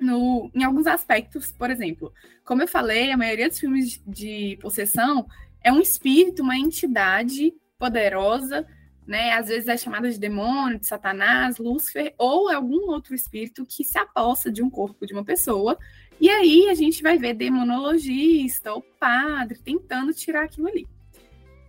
no, 0.01 0.51
em 0.55 0.65
alguns 0.65 0.87
aspectos, 0.87 1.53
por 1.53 1.71
exemplo. 1.71 2.13
Como 2.45 2.63
eu 2.63 2.69
falei, 2.69 3.11
a 3.11 3.17
maioria 3.17 3.49
dos 3.49 3.59
filmes 3.59 4.01
de 4.07 4.59
possessão 4.61 5.27
é 5.63 5.73
um 5.73 5.81
espírito, 5.81 6.43
uma 6.43 6.57
entidade 6.57 7.53
poderosa, 7.79 8.67
né? 9.07 9.33
Às 9.33 9.49
vezes 9.49 9.69
é 9.69 9.77
chamada 9.77 10.11
de 10.11 10.19
demônio, 10.19 10.79
de 10.79 10.87
Satanás, 10.87 11.59
Lúcifer, 11.59 12.15
ou 12.19 12.49
algum 12.49 12.91
outro 12.91 13.15
espírito 13.15 13.67
que 13.67 13.85
se 13.85 13.99
aposta 13.99 14.51
de 14.51 14.63
um 14.63 14.71
corpo 14.71 15.07
de 15.07 15.13
uma 15.13 15.25
pessoa 15.25 15.79
e 16.21 16.29
aí 16.29 16.69
a 16.69 16.75
gente 16.75 17.01
vai 17.01 17.17
ver 17.17 17.35
demonologista 17.35 18.73
ou 18.73 18.83
padre 18.83 19.59
tentando 19.59 20.13
tirar 20.13 20.45
aquilo 20.45 20.67
ali. 20.67 20.87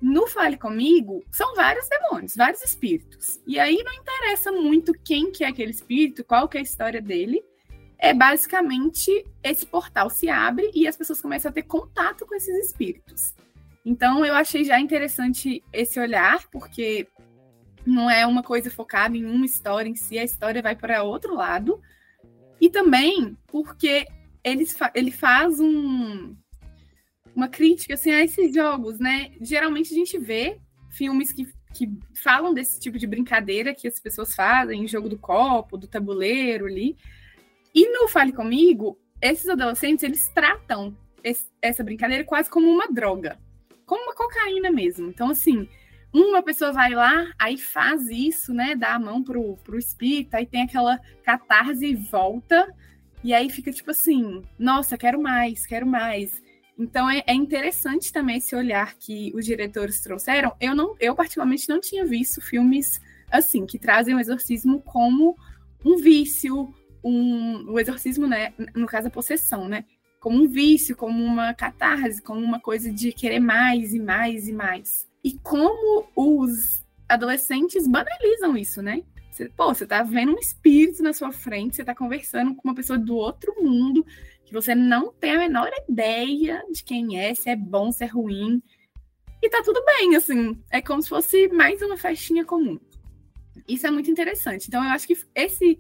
No 0.02 0.28
Fale 0.28 0.58
Comigo, 0.58 1.24
são 1.30 1.56
vários 1.56 1.88
demônios, 1.88 2.36
vários 2.36 2.62
espíritos. 2.64 3.40
E 3.46 3.60
aí 3.60 3.84
não 3.84 3.94
interessa 3.94 4.52
muito 4.52 4.94
quem 5.04 5.32
que 5.32 5.44
é 5.44 5.48
aquele 5.48 5.72
espírito, 5.72 6.24
qual 6.24 6.48
que 6.48 6.58
é 6.58 6.62
a 6.62 6.64
história 6.64 7.02
dele. 7.02 7.44
É 8.00 8.14
basicamente 8.14 9.26
esse 9.44 9.66
portal 9.66 10.10
se 10.10 10.30
abre 10.30 10.72
e 10.74 10.88
as 10.88 10.96
pessoas 10.96 11.22
começam 11.22 11.50
a 11.50 11.54
ter 11.54 11.64
contato 11.64 12.26
com 12.26 12.34
esses 12.34 12.66
espíritos. 12.66 13.36
Então 13.86 14.26
eu 14.26 14.34
achei 14.34 14.64
já 14.64 14.80
interessante 14.80 15.62
esse 15.74 16.00
olhar, 16.00 16.48
porque 16.50 17.08
não 17.86 18.10
é 18.10 18.26
uma 18.26 18.42
coisa 18.42 18.72
focada 18.72 19.18
em 19.18 19.26
uma 19.26 19.46
história 19.46 19.90
em 19.90 19.96
si, 19.96 20.18
a 20.18 20.24
história 20.24 20.62
vai 20.62 20.76
para 20.76 21.04
outro 21.04 21.36
lado. 21.36 21.82
E 22.62 22.70
também 22.70 23.38
porque 23.48 24.06
ele, 24.44 24.66
ele 24.96 25.12
faz 25.12 25.60
um, 25.60 26.36
uma 27.36 27.48
crítica 27.48 27.96
assim, 27.96 28.12
a 28.12 28.24
esses 28.24 28.54
jogos, 28.54 29.00
né? 29.00 29.32
Geralmente 29.42 29.94
a 29.94 29.98
gente 29.98 30.18
vê 30.18 30.60
filmes 30.90 31.32
que, 31.32 31.48
que 31.74 31.92
falam 32.14 32.54
desse 32.54 32.80
tipo 32.80 32.98
de 32.98 33.08
brincadeira 33.08 33.74
que 33.74 33.88
as 33.88 34.00
pessoas 34.00 34.34
fazem, 34.34 34.88
jogo 34.88 35.10
do 35.10 35.18
copo, 35.18 35.78
do 35.78 35.88
tabuleiro 35.88 36.66
ali. 36.66 36.98
E 37.74 37.88
no 37.92 38.08
Fale 38.08 38.32
Comigo, 38.32 38.98
esses 39.22 39.48
adolescentes, 39.48 40.04
eles 40.04 40.28
tratam 40.30 40.96
esse, 41.24 41.48
essa 41.62 41.84
brincadeira 41.84 42.24
quase 42.24 42.50
como 42.50 42.70
uma 42.70 42.88
droga. 42.88 43.38
Como 43.86 44.04
uma 44.04 44.16
cocaína 44.16 44.72
mesmo. 44.72 45.10
Então, 45.10 45.30
assim, 45.30 45.68
uma 46.14 46.42
pessoa 46.42 46.72
vai 46.72 46.92
lá, 46.92 47.32
aí 47.38 47.58
faz 47.58 48.10
isso, 48.10 48.54
né? 48.54 48.76
Dá 48.76 48.96
a 48.96 49.00
mão 49.00 49.24
pro, 49.24 49.58
pro 49.58 49.78
espírito, 49.78 50.36
aí 50.36 50.46
tem 50.46 50.64
aquela 50.64 51.00
catarse 51.24 51.86
e 51.86 51.96
volta. 51.96 52.74
E 53.24 53.34
aí 53.34 53.50
fica 53.50 53.72
tipo 53.72 53.92
assim, 53.92 54.42
nossa, 54.58 54.98
quero 54.98 55.22
mais, 55.22 55.66
quero 55.66 55.86
mais. 55.86 56.42
Então 56.78 57.10
é, 57.10 57.22
é, 57.28 57.34
interessante 57.34 58.12
também 58.14 58.38
esse 58.38 58.56
olhar 58.56 58.96
que 58.96 59.32
os 59.36 59.46
diretores 59.46 60.02
trouxeram. 60.02 60.56
Eu 60.60 60.74
não, 60.74 60.96
eu 61.00 61.14
particularmente 61.14 61.68
não 61.68 61.80
tinha 61.80 62.06
visto 62.06 62.42
filmes 62.42 63.02
assim 63.30 63.66
que 63.66 63.78
trazem 63.78 64.16
o 64.16 64.20
exorcismo 64.20 64.82
como 64.82 65.38
um 65.86 65.98
vício, 65.98 66.74
um, 67.04 67.72
o 67.72 67.80
exorcismo, 67.80 68.28
né, 68.28 68.54
no 68.76 68.88
caso 68.88 69.08
a 69.08 69.12
possessão, 69.12 69.68
né, 69.68 69.86
como 70.20 70.44
um 70.44 70.48
vício, 70.48 70.96
como 70.96 71.24
uma 71.24 71.54
catarse, 71.54 72.22
como 72.22 72.42
uma 72.42 72.60
coisa 72.60 72.92
de 72.92 73.12
querer 73.12 73.40
mais 73.40 73.94
e 73.94 74.00
mais 74.00 74.48
e 74.48 74.54
mais. 74.54 75.08
E 75.24 75.34
como 75.40 76.08
os 76.16 76.86
adolescentes 77.08 77.88
banalizam 77.88 78.56
isso, 78.56 78.82
né? 78.82 79.04
Você, 79.32 79.50
pô, 79.50 79.74
você 79.74 79.86
tá 79.86 80.04
vendo 80.04 80.34
um 80.34 80.40
espírito 80.40 81.02
na 81.02 81.14
sua 81.14 81.32
frente, 81.32 81.78
você 81.78 81.84
tá 81.84 81.96
conversando 81.96 82.54
com 82.54 82.68
uma 82.68 82.76
pessoa 82.76 83.00
do 83.00 83.16
outro 83.16 83.56
mundo, 83.64 84.06
que 84.46 84.54
você 84.54 84.76
não 84.76 85.14
tem 85.14 85.32
a 85.32 85.38
menor 85.38 85.70
ideia 85.88 86.62
de 86.72 86.84
quem 86.84 87.18
é, 87.18 87.34
se 87.34 87.50
é 87.50 87.56
bom, 87.56 87.92
se 87.92 88.04
é 88.04 88.08
ruim. 88.08 88.62
E 89.42 89.50
tá 89.50 89.62
tudo 89.64 89.84
bem, 89.86 90.16
assim. 90.16 90.62
É 90.70 90.82
como 90.82 91.02
se 91.02 91.08
fosse 91.08 91.48
mais 91.50 91.82
uma 91.82 91.98
festinha 91.98 92.44
comum. 92.44 92.78
Isso 93.68 93.88
é 93.88 93.92
muito 93.92 94.12
interessante. 94.12 94.68
Então, 94.68 94.84
eu 94.84 94.90
acho 94.90 95.08
que 95.08 95.18
esse, 95.34 95.80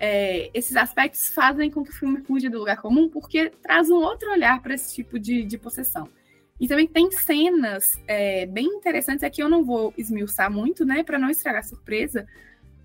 é, 0.00 0.50
esses 0.54 0.74
aspectos 0.76 1.28
fazem 1.28 1.70
com 1.70 1.84
que 1.84 1.90
o 1.90 1.94
filme 1.94 2.22
fuja 2.22 2.48
do 2.48 2.58
lugar 2.58 2.78
comum, 2.78 3.10
porque 3.10 3.50
traz 3.62 3.90
um 3.90 3.96
outro 3.96 4.30
olhar 4.32 4.62
para 4.62 4.74
esse 4.74 4.94
tipo 4.94 5.18
de, 5.18 5.44
de 5.44 5.58
possessão. 5.58 6.08
E 6.58 6.66
também 6.66 6.86
tem 6.86 7.10
cenas 7.10 7.98
é, 8.08 8.46
bem 8.46 8.66
interessantes, 8.66 9.22
aqui 9.22 9.42
eu 9.42 9.48
não 9.48 9.62
vou 9.62 9.92
esmiuçar 9.98 10.50
muito, 10.50 10.86
né, 10.86 11.02
para 11.02 11.18
não 11.18 11.28
estragar 11.28 11.60
a 11.60 11.64
surpresa, 11.64 12.26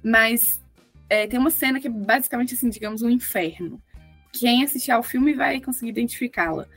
mas 0.03 0.61
é, 1.09 1.25
tem 1.25 1.39
uma 1.39 1.49
cena 1.49 1.79
que 1.79 1.87
é 1.87 1.89
basicamente, 1.89 2.53
assim, 2.53 2.69
digamos, 2.69 3.01
um 3.01 3.09
inferno. 3.09 3.81
Quem 4.33 4.63
assistir 4.63 4.91
ao 4.91 5.01
filme 5.01 5.33
vai 5.33 5.61
conseguir 5.61 5.91
identificá-la. 5.91 6.67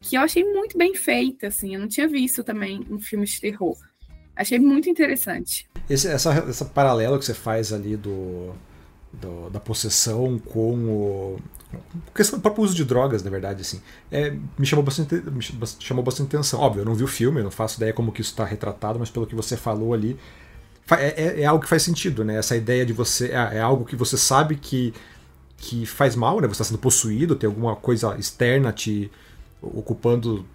Que 0.00 0.16
eu 0.16 0.22
achei 0.22 0.42
muito 0.42 0.78
bem 0.78 0.94
feita, 0.94 1.48
assim, 1.48 1.74
eu 1.74 1.80
não 1.80 1.88
tinha 1.88 2.08
visto 2.08 2.42
também 2.42 2.80
um 2.90 2.98
filme 2.98 3.26
de 3.26 3.38
terror. 3.38 3.76
Achei 4.34 4.58
muito 4.58 4.88
interessante. 4.88 5.68
Esse, 5.88 6.08
essa, 6.08 6.32
essa 6.48 6.64
paralela 6.64 7.18
que 7.18 7.24
você 7.24 7.34
faz 7.34 7.72
ali 7.72 7.96
do, 7.96 8.54
do 9.12 9.50
da 9.50 9.60
possessão 9.60 10.38
com 10.38 10.74
o, 10.84 11.38
questão 12.14 12.38
do 12.38 12.42
próprio 12.42 12.64
uso 12.64 12.74
de 12.74 12.84
drogas, 12.84 13.22
na 13.22 13.30
verdade, 13.30 13.60
assim, 13.60 13.80
é, 14.10 14.34
me 14.58 14.66
chamou 14.66 14.84
bastante, 14.84 15.14
me 15.14 15.42
chamou 15.80 16.04
bastante 16.04 16.34
atenção. 16.34 16.60
Óbvio, 16.60 16.82
eu 16.82 16.84
não 16.84 16.94
vi 16.94 17.04
o 17.04 17.08
filme, 17.08 17.40
eu 17.40 17.44
não 17.44 17.50
faço 17.50 17.76
ideia 17.76 17.92
como 17.92 18.12
que 18.12 18.20
isso 18.20 18.30
está 18.30 18.44
retratado, 18.44 18.98
mas 18.98 19.10
pelo 19.10 19.26
que 19.26 19.34
você 19.34 19.56
falou 19.56 19.92
ali, 19.92 20.18
é, 20.90 21.24
é, 21.24 21.40
é, 21.40 21.44
algo 21.44 21.62
que 21.62 21.68
faz 21.68 21.82
sentido, 21.82 22.24
né? 22.24 22.36
Essa 22.36 22.56
ideia 22.56 22.86
de 22.86 22.92
você. 22.92 23.28
É, 23.28 23.56
é, 23.56 23.60
algo 23.60 23.84
que 23.84 23.96
você 23.96 24.16
sabe 24.16 24.54
que, 24.56 24.94
que 25.56 25.84
faz 25.84 26.14
mal, 26.14 26.40
né? 26.40 26.46
Você 26.46 26.52
está 26.52 26.64
sendo 26.64 26.78
possuído, 26.78 27.34
tem 27.34 27.48
alguma 27.48 27.74
coisa 27.74 28.16
externa 28.16 28.72
te 28.72 29.10
ocupando 29.60 30.46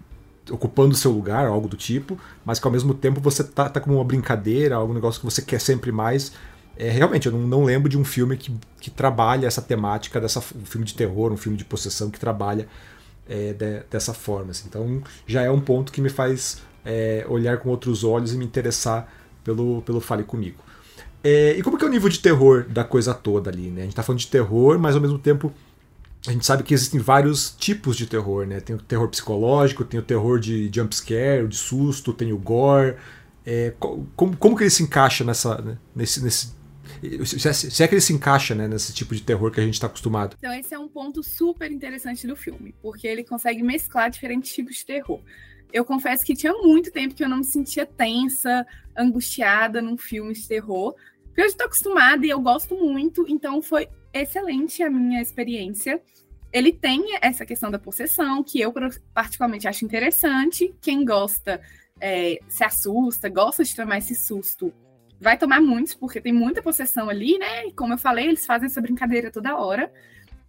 ocupando 0.50 0.92
seu 0.96 1.12
lugar, 1.12 1.46
algo 1.46 1.68
do 1.68 1.76
tipo, 1.76 2.18
mas 2.44 2.58
que 2.58 2.66
ao 2.66 2.72
mesmo 2.72 2.92
tempo 2.94 3.20
você 3.20 3.44
tá, 3.44 3.68
tá 3.68 3.80
como 3.80 3.94
uma 3.94 4.04
brincadeira, 4.04 4.74
algum 4.74 4.92
negócio 4.92 5.20
que 5.20 5.24
você 5.24 5.40
quer 5.40 5.60
sempre 5.60 5.92
mais. 5.92 6.32
É, 6.76 6.90
realmente, 6.90 7.26
eu 7.26 7.32
não, 7.32 7.40
não 7.40 7.64
lembro 7.64 7.88
de 7.88 7.98
um 7.98 8.04
filme 8.04 8.36
que, 8.36 8.52
que 8.80 8.90
trabalha 8.90 9.46
essa 9.46 9.60
temática, 9.60 10.20
dessa, 10.20 10.40
um 10.40 10.64
filme 10.64 10.86
de 10.86 10.94
terror, 10.94 11.32
um 11.32 11.36
filme 11.36 11.56
de 11.56 11.64
possessão 11.64 12.10
que 12.10 12.18
trabalha 12.18 12.66
é, 13.28 13.52
de, 13.52 13.80
dessa 13.90 14.14
forma. 14.14 14.50
Assim. 14.50 14.64
Então 14.68 15.02
já 15.26 15.42
é 15.42 15.50
um 15.50 15.60
ponto 15.60 15.92
que 15.92 16.00
me 16.00 16.08
faz 16.08 16.62
é, 16.84 17.24
olhar 17.28 17.58
com 17.58 17.68
outros 17.68 18.04
olhos 18.04 18.32
e 18.32 18.36
me 18.36 18.44
interessar 18.44 19.12
pelo, 19.44 19.82
pelo 19.82 20.00
Fale 20.00 20.24
Comigo. 20.24 20.58
É, 21.24 21.56
e 21.56 21.62
como 21.62 21.78
que 21.78 21.84
é 21.84 21.88
o 21.88 21.90
nível 21.90 22.08
de 22.08 22.18
terror 22.18 22.66
da 22.68 22.82
coisa 22.82 23.14
toda 23.14 23.48
ali, 23.48 23.70
né? 23.70 23.82
A 23.82 23.84
gente 23.84 23.94
tá 23.94 24.02
falando 24.02 24.18
de 24.18 24.26
terror, 24.26 24.78
mas 24.78 24.96
ao 24.96 25.00
mesmo 25.00 25.18
tempo 25.18 25.52
a 26.26 26.32
gente 26.32 26.44
sabe 26.44 26.62
que 26.62 26.74
existem 26.74 27.00
vários 27.00 27.54
tipos 27.58 27.96
de 27.96 28.06
terror, 28.06 28.46
né? 28.46 28.60
Tem 28.60 28.74
o 28.74 28.78
terror 28.78 29.08
psicológico, 29.08 29.84
tem 29.84 30.00
o 30.00 30.02
terror 30.02 30.38
de 30.40 30.70
jumpscare, 30.72 31.46
de 31.46 31.56
susto, 31.56 32.12
tem 32.12 32.32
o 32.32 32.38
gore. 32.38 32.96
É, 33.44 33.72
como, 33.78 34.36
como 34.36 34.56
que 34.56 34.64
ele 34.64 34.70
se 34.70 34.82
encaixa 34.82 35.24
nessa, 35.24 35.60
né? 35.60 35.78
nesse, 35.94 36.22
nesse 36.22 36.52
se 37.24 37.48
é, 37.48 37.52
se 37.52 37.82
é 37.82 37.88
que 37.88 37.94
ele 37.94 38.00
se 38.00 38.12
encaixa 38.12 38.54
né, 38.54 38.68
nesse 38.68 38.92
tipo 38.92 39.14
de 39.14 39.22
terror 39.22 39.50
que 39.50 39.60
a 39.60 39.64
gente 39.64 39.74
está 39.74 39.86
acostumado. 39.86 40.36
Então, 40.38 40.52
esse 40.52 40.74
é 40.74 40.78
um 40.78 40.88
ponto 40.88 41.22
super 41.22 41.70
interessante 41.70 42.26
do 42.26 42.36
filme, 42.36 42.74
porque 42.80 43.06
ele 43.06 43.24
consegue 43.24 43.62
mesclar 43.62 44.10
diferentes 44.10 44.54
tipos 44.54 44.76
de 44.76 44.86
terror 44.86 45.20
eu 45.72 45.84
confesso 45.84 46.24
que 46.24 46.36
tinha 46.36 46.52
muito 46.52 46.92
tempo 46.92 47.14
que 47.14 47.24
eu 47.24 47.28
não 47.28 47.38
me 47.38 47.44
sentia 47.44 47.86
tensa, 47.86 48.66
angustiada 48.96 49.80
num 49.80 49.96
filme 49.96 50.34
de 50.34 50.46
terror. 50.46 50.94
Porque 51.24 51.40
eu 51.40 51.46
estou 51.46 51.66
acostumada 51.66 52.26
e 52.26 52.30
eu 52.30 52.40
gosto 52.40 52.76
muito, 52.76 53.24
então 53.26 53.62
foi 53.62 53.88
excelente 54.12 54.82
a 54.82 54.90
minha 54.90 55.22
experiência. 55.22 56.00
Ele 56.52 56.72
tem 56.72 57.16
essa 57.22 57.46
questão 57.46 57.70
da 57.70 57.78
possessão, 57.78 58.44
que 58.44 58.60
eu 58.60 58.72
particularmente 59.14 59.66
acho 59.66 59.84
interessante. 59.86 60.74
Quem 60.82 61.02
gosta 61.02 61.58
é, 61.98 62.38
se 62.46 62.62
assusta, 62.62 63.30
gosta 63.30 63.64
de 63.64 63.74
tomar 63.74 63.96
esse 63.96 64.14
susto, 64.14 64.70
vai 65.22 65.38
tomar 65.38 65.60
muitos, 65.60 65.94
porque 65.94 66.20
tem 66.20 66.32
muita 66.32 66.60
possessão 66.60 67.08
ali, 67.08 67.38
né? 67.38 67.66
E 67.66 67.72
como 67.72 67.94
eu 67.94 67.98
falei, 67.98 68.26
eles 68.26 68.44
fazem 68.44 68.66
essa 68.66 68.80
brincadeira 68.80 69.30
toda 69.30 69.56
hora. 69.56 69.90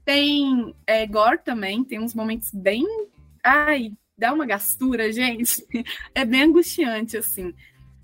Tem 0.03 0.73
é, 0.87 1.05
gore 1.05 1.37
também, 1.45 1.83
tem 1.83 1.99
uns 1.99 2.15
momentos 2.15 2.49
bem. 2.51 2.83
Ai, 3.43 3.93
dá 4.17 4.33
uma 4.33 4.47
gastura, 4.47 5.11
gente. 5.13 5.63
É 6.15 6.25
bem 6.25 6.41
angustiante, 6.41 7.15
assim. 7.15 7.53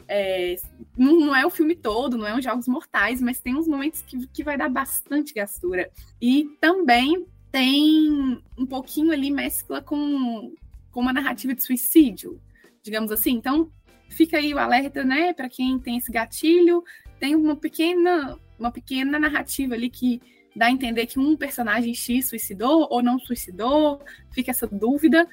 É, 0.07 0.57
não, 0.95 1.19
não, 1.19 1.35
é 1.35 1.43
o 1.43 1.49
filme 1.49 1.75
todo, 1.75 2.17
não 2.17 2.27
é 2.27 2.35
um 2.35 2.41
Jogos 2.41 2.67
Mortais, 2.67 3.19
mas 3.19 3.39
tem 3.39 3.55
uns 3.55 3.67
momentos 3.67 4.03
que, 4.03 4.27
que 4.27 4.43
vai 4.43 4.55
dar 4.55 4.69
bastante 4.69 5.33
gastura. 5.33 5.89
E 6.21 6.45
também 6.61 7.25
tem 7.51 8.43
um 8.55 8.65
pouquinho 8.67 9.11
ali 9.11 9.31
mescla 9.31 9.81
com, 9.81 10.53
com 10.91 10.99
uma 11.01 11.13
narrativa 11.13 11.55
de 11.55 11.63
suicídio, 11.63 12.39
digamos 12.83 13.11
assim. 13.11 13.31
Então, 13.31 13.71
fica 14.09 14.37
aí 14.37 14.53
o 14.53 14.59
alerta, 14.59 15.03
né, 15.03 15.33
para 15.33 15.49
quem 15.49 15.79
tem 15.79 15.97
esse 15.97 16.11
gatilho. 16.11 16.83
Tem 17.19 17.35
uma 17.35 17.55
pequena, 17.55 18.37
uma 18.57 18.71
pequena 18.71 19.19
narrativa 19.19 19.75
ali 19.75 19.89
que 19.89 20.21
dá 20.55 20.65
a 20.65 20.71
entender 20.71 21.05
que 21.05 21.19
um 21.19 21.37
personagem 21.37 21.93
X 21.93 22.27
suicidou 22.27 22.87
ou 22.89 23.01
não 23.01 23.19
suicidou, 23.19 24.01
fica 24.31 24.51
essa 24.51 24.67
dúvida 24.67 25.27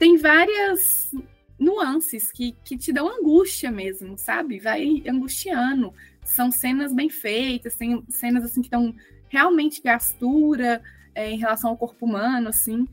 tem 0.00 0.16
várias 0.16 1.14
nuances 1.58 2.32
que, 2.32 2.56
que 2.64 2.78
te 2.78 2.90
dão 2.90 3.06
angústia 3.06 3.70
mesmo, 3.70 4.16
sabe? 4.16 4.58
Vai 4.58 5.02
angustiando. 5.06 5.92
São 6.24 6.50
cenas 6.50 6.94
bem 6.94 7.10
feitas, 7.10 7.76
tem 7.76 8.02
cenas 8.08 8.42
assim 8.42 8.62
que 8.62 8.70
dão 8.70 8.94
realmente 9.28 9.82
gastura 9.82 10.82
é, 11.14 11.30
em 11.30 11.36
relação 11.36 11.68
ao 11.68 11.76
corpo 11.76 12.06
humano, 12.06 12.48
assim. 12.48 12.88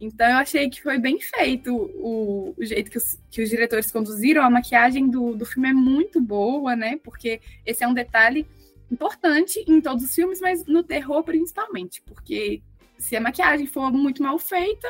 Então 0.00 0.26
eu 0.26 0.36
achei 0.36 0.70
que 0.70 0.82
foi 0.82 0.98
bem 0.98 1.20
feito 1.20 1.74
o, 1.74 2.54
o 2.56 2.64
jeito 2.64 2.90
que 2.90 2.96
os, 2.96 3.18
que 3.30 3.42
os 3.42 3.50
diretores 3.50 3.92
conduziram. 3.92 4.42
A 4.42 4.48
maquiagem 4.48 5.10
do, 5.10 5.36
do 5.36 5.44
filme 5.44 5.68
é 5.68 5.74
muito 5.74 6.20
boa, 6.20 6.74
né? 6.74 6.98
Porque 7.04 7.40
esse 7.66 7.84
é 7.84 7.88
um 7.88 7.92
detalhe 7.92 8.46
importante 8.90 9.62
em 9.68 9.80
todos 9.80 10.02
os 10.02 10.14
filmes, 10.14 10.40
mas 10.40 10.64
no 10.64 10.82
terror 10.82 11.22
principalmente, 11.22 12.02
porque 12.02 12.60
se 12.98 13.14
a 13.14 13.20
maquiagem 13.20 13.66
for 13.66 13.92
muito 13.92 14.22
mal 14.22 14.38
feita, 14.38 14.88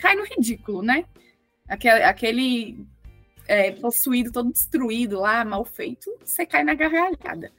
cai 0.00 0.16
no 0.16 0.24
ridículo, 0.24 0.82
né? 0.82 1.04
Aquele, 1.68 2.02
aquele 2.02 2.86
é, 3.46 3.72
possuído 3.72 4.32
todo 4.32 4.52
destruído 4.52 5.20
lá, 5.20 5.44
mal 5.44 5.64
feito, 5.64 6.10
você 6.24 6.46
cai 6.46 6.64
na 6.64 6.74
gargalhada. 6.74 7.52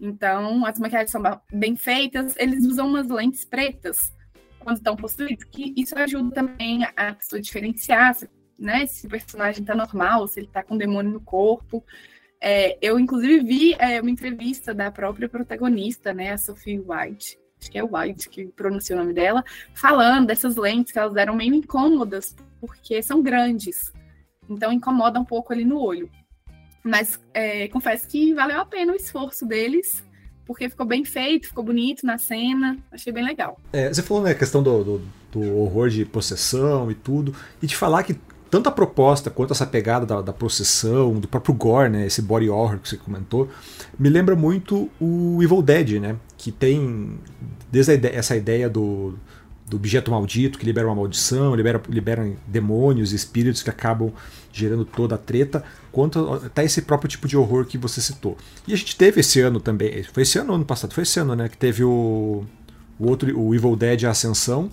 Então, 0.00 0.64
as 0.64 0.78
maquiagens 0.78 1.10
são 1.10 1.22
bem 1.52 1.76
feitas, 1.76 2.34
eles 2.36 2.64
usam 2.64 2.86
umas 2.86 3.08
lentes 3.08 3.44
pretas 3.44 4.12
quando 4.68 4.76
estão 4.76 4.96
possuídos, 4.96 5.44
que 5.44 5.72
isso 5.74 5.98
ajuda 5.98 6.30
também 6.30 6.84
a 6.94 7.14
pessoa 7.14 7.40
diferenciar 7.40 8.14
né, 8.58 8.84
se 8.84 9.06
o 9.06 9.08
personagem 9.08 9.62
está 9.62 9.74
normal, 9.74 10.28
se 10.28 10.40
ele 10.40 10.46
está 10.46 10.62
com 10.62 10.76
demônio 10.76 11.10
no 11.10 11.20
corpo. 11.22 11.82
É, 12.38 12.76
eu, 12.82 12.98
inclusive, 12.98 13.42
vi 13.42 13.74
é, 13.78 13.98
uma 13.98 14.10
entrevista 14.10 14.74
da 14.74 14.90
própria 14.90 15.26
protagonista, 15.26 16.12
né, 16.12 16.32
a 16.32 16.38
Sophie 16.38 16.78
White, 16.80 17.38
acho 17.58 17.70
que 17.70 17.78
é 17.78 17.82
White 17.82 18.28
que 18.28 18.46
pronuncia 18.48 18.94
o 18.94 18.98
nome 18.98 19.14
dela, 19.14 19.42
falando 19.72 20.26
dessas 20.26 20.56
lentes 20.56 20.92
que 20.92 20.98
elas 20.98 21.16
eram 21.16 21.34
meio 21.34 21.54
incômodas, 21.54 22.36
porque 22.60 23.02
são 23.02 23.22
grandes. 23.22 23.90
Então 24.50 24.70
incomoda 24.70 25.18
um 25.18 25.24
pouco 25.24 25.50
ali 25.50 25.64
no 25.64 25.80
olho. 25.80 26.10
Mas 26.84 27.18
é, 27.32 27.68
confesso 27.68 28.06
que 28.06 28.34
valeu 28.34 28.60
a 28.60 28.66
pena 28.66 28.92
o 28.92 28.96
esforço 28.96 29.46
deles, 29.46 30.06
porque 30.48 30.70
ficou 30.70 30.86
bem 30.86 31.04
feito, 31.04 31.48
ficou 31.48 31.62
bonito 31.62 32.06
na 32.06 32.16
cena, 32.16 32.78
achei 32.90 33.12
bem 33.12 33.22
legal. 33.22 33.60
É, 33.70 33.92
você 33.92 34.02
falou, 34.02 34.22
né, 34.22 34.30
a 34.30 34.34
questão 34.34 34.62
do, 34.62 34.82
do, 34.82 35.02
do, 35.30 35.58
horror 35.58 35.90
de 35.90 36.06
possessão 36.06 36.90
e 36.90 36.94
tudo, 36.94 37.34
e 37.62 37.66
de 37.66 37.76
falar 37.76 38.02
que 38.02 38.16
tanto 38.50 38.66
a 38.66 38.72
proposta 38.72 39.28
quanto 39.28 39.52
essa 39.52 39.66
pegada 39.66 40.06
da, 40.06 40.22
da 40.22 40.32
possessão, 40.32 41.20
do 41.20 41.28
próprio 41.28 41.54
gore, 41.54 41.90
né, 41.90 42.06
esse 42.06 42.22
body 42.22 42.48
horror 42.48 42.78
que 42.78 42.88
você 42.88 42.96
comentou, 42.96 43.50
me 43.98 44.08
lembra 44.08 44.34
muito 44.34 44.88
o 44.98 45.38
Evil 45.42 45.60
Dead, 45.60 46.00
né, 46.00 46.16
que 46.38 46.50
tem 46.50 47.18
desde 47.70 47.92
ideia, 47.92 48.16
essa 48.16 48.34
ideia 48.34 48.70
do, 48.70 49.18
do 49.68 49.76
objeto 49.76 50.10
maldito 50.10 50.58
que 50.58 50.64
libera 50.64 50.86
uma 50.86 50.94
maldição, 50.94 51.54
libera, 51.54 51.80
libera 51.88 52.32
demônios, 52.46 53.12
espíritos 53.12 53.62
que 53.62 53.70
acabam 53.70 54.12
gerando 54.52 54.84
toda 54.84 55.14
a 55.14 55.18
treta, 55.18 55.62
quanto 55.92 56.32
até 56.34 56.64
esse 56.64 56.82
próprio 56.82 57.08
tipo 57.08 57.28
de 57.28 57.36
horror 57.36 57.64
que 57.66 57.76
você 57.76 58.00
citou. 58.00 58.36
E 58.66 58.72
a 58.72 58.76
gente 58.76 58.96
teve 58.96 59.20
esse 59.20 59.40
ano 59.40 59.60
também, 59.60 60.02
foi 60.04 60.22
esse 60.22 60.38
ano 60.38 60.54
ano 60.54 60.64
passado? 60.64 60.94
Foi 60.94 61.02
esse 61.02 61.20
ano, 61.20 61.34
né, 61.34 61.48
que 61.48 61.56
teve 61.56 61.84
o, 61.84 62.44
o 62.98 63.08
outro, 63.08 63.38
o 63.38 63.54
Evil 63.54 63.76
Dead 63.76 64.04
Ascensão, 64.04 64.70